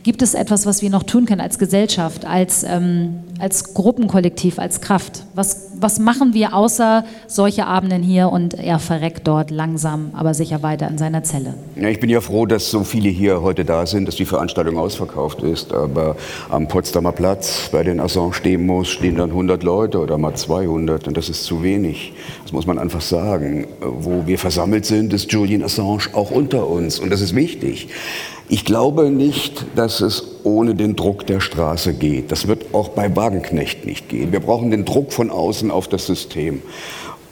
[0.07, 4.79] Gibt es etwas, was wir noch tun können als Gesellschaft, als, ähm, als Gruppenkollektiv, als
[4.79, 5.25] Kraft?
[5.35, 10.63] Was, was machen wir außer solche Abenden hier und er verreckt dort langsam, aber sicher
[10.63, 11.55] weiter in seiner Zelle?
[11.75, 14.77] Ja, ich bin ja froh, dass so viele hier heute da sind, dass die Veranstaltung
[14.77, 15.73] ausverkauft ist.
[15.73, 16.15] Aber
[16.47, 21.27] am Potsdamer Platz bei den Assange-Demos stehen dann 100 Leute oder mal 200 und das
[21.27, 22.13] ist zu wenig.
[22.43, 23.67] Das muss man einfach sagen.
[23.81, 27.89] Wo wir versammelt sind, ist Julian Assange auch unter uns und das ist wichtig.
[28.49, 32.31] Ich glaube nicht, dass es ohne den Druck der Straße geht.
[32.31, 34.31] Das wird auch bei Wagenknecht nicht gehen.
[34.31, 36.61] Wir brauchen den Druck von außen auf das System.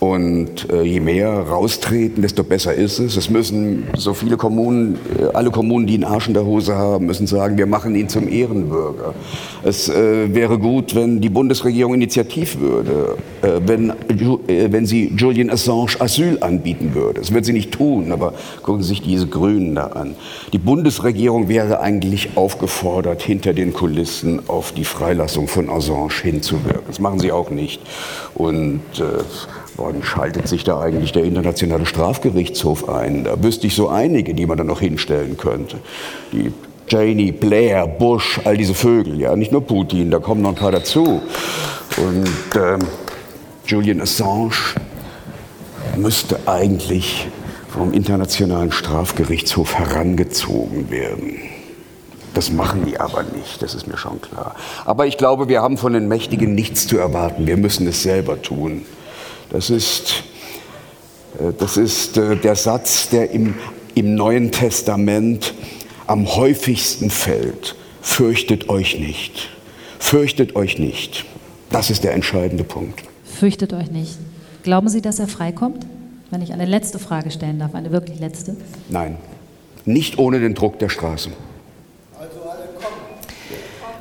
[0.05, 3.17] Und äh, je mehr raustreten, desto besser ist es.
[3.17, 7.07] Es müssen so viele Kommunen, äh, alle Kommunen, die einen Arsch in der Hose haben,
[7.07, 9.15] müssen sagen, wir machen ihn zum Ehrenbürger.
[9.63, 15.49] Es äh, wäre gut, wenn die Bundesregierung initiativ würde, äh, wenn, äh, wenn sie Julian
[15.49, 17.21] Assange Asyl anbieten würde.
[17.21, 20.13] Das wird sie nicht tun, aber gucken Sie sich diese Grünen da an.
[20.53, 26.83] Die Bundesregierung wäre eigentlich aufgefordert, hinter den Kulissen auf die Freilassung von Assange hinzuwirken.
[26.85, 27.81] Das machen sie auch nicht.
[28.35, 29.23] Und äh,
[29.77, 33.25] Wann schaltet sich da eigentlich der Internationale Strafgerichtshof ein?
[33.25, 35.79] Da wüsste ich so einige, die man da noch hinstellen könnte.
[36.31, 36.53] Die
[36.87, 40.71] Cheney, Blair, Bush, all diese Vögel, ja, nicht nur Putin, da kommen noch ein paar
[40.71, 41.21] dazu.
[41.97, 42.79] Und ähm,
[43.65, 44.75] Julian Assange
[45.97, 47.27] müsste eigentlich
[47.67, 51.39] vom Internationalen Strafgerichtshof herangezogen werden.
[52.33, 54.55] Das machen die aber nicht, das ist mir schon klar.
[54.85, 57.47] Aber ich glaube, wir haben von den Mächtigen nichts zu erwarten.
[57.47, 58.85] Wir müssen es selber tun.
[59.49, 60.23] Das ist,
[61.39, 63.55] äh, das ist äh, der Satz, der im,
[63.93, 65.53] im Neuen Testament
[66.07, 67.75] am häufigsten fällt.
[68.01, 69.49] Fürchtet euch nicht.
[69.99, 71.25] Fürchtet euch nicht.
[71.69, 73.03] Das ist der entscheidende Punkt.
[73.23, 74.17] Fürchtet euch nicht.
[74.63, 75.85] Glauben Sie, dass er freikommt?
[76.31, 78.55] Wenn ich eine letzte Frage stellen darf, eine wirklich letzte?
[78.89, 79.17] Nein,
[79.85, 81.29] nicht ohne den Druck der Straße.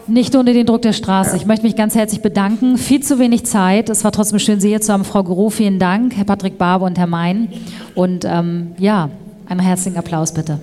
[0.07, 1.35] Nicht ohne den Druck der Straße.
[1.35, 2.77] Ich möchte mich ganz herzlich bedanken.
[2.77, 3.89] Viel zu wenig Zeit.
[3.89, 5.03] Es war trotzdem schön, Sie hier zu haben.
[5.03, 6.15] Frau Guru, vielen Dank.
[6.15, 7.49] Herr Patrick Barbe und Herr Mein.
[7.95, 9.09] Und ähm, ja,
[9.49, 10.59] einen herzlichen Applaus bitte.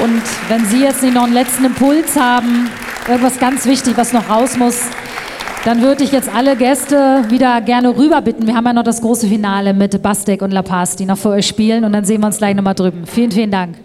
[0.00, 2.68] Und wenn Sie jetzt nicht noch einen letzten Impuls haben,
[3.08, 4.82] irgendwas ganz wichtig, was noch raus muss,
[5.64, 8.46] dann würde ich jetzt alle Gäste wieder gerne rüber bitten.
[8.46, 11.30] Wir haben ja noch das große Finale mit Bastek und La Paz, die noch für
[11.30, 11.84] euch spielen.
[11.84, 13.06] Und dann sehen wir uns gleich nochmal drüben.
[13.06, 13.76] Vielen, vielen Dank.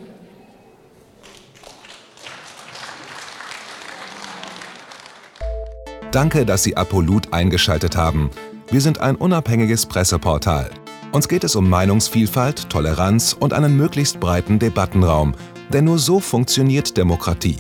[6.12, 8.32] Danke, dass Sie Apolut eingeschaltet haben.
[8.72, 10.72] Wir sind ein unabhängiges Presseportal.
[11.12, 15.36] Uns geht es um Meinungsvielfalt, Toleranz und einen möglichst breiten Debattenraum,
[15.72, 17.58] denn nur so funktioniert Demokratie.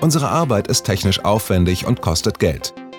[0.00, 2.74] Unsere Arbeit ist technisch aufwendig und kostet Geld.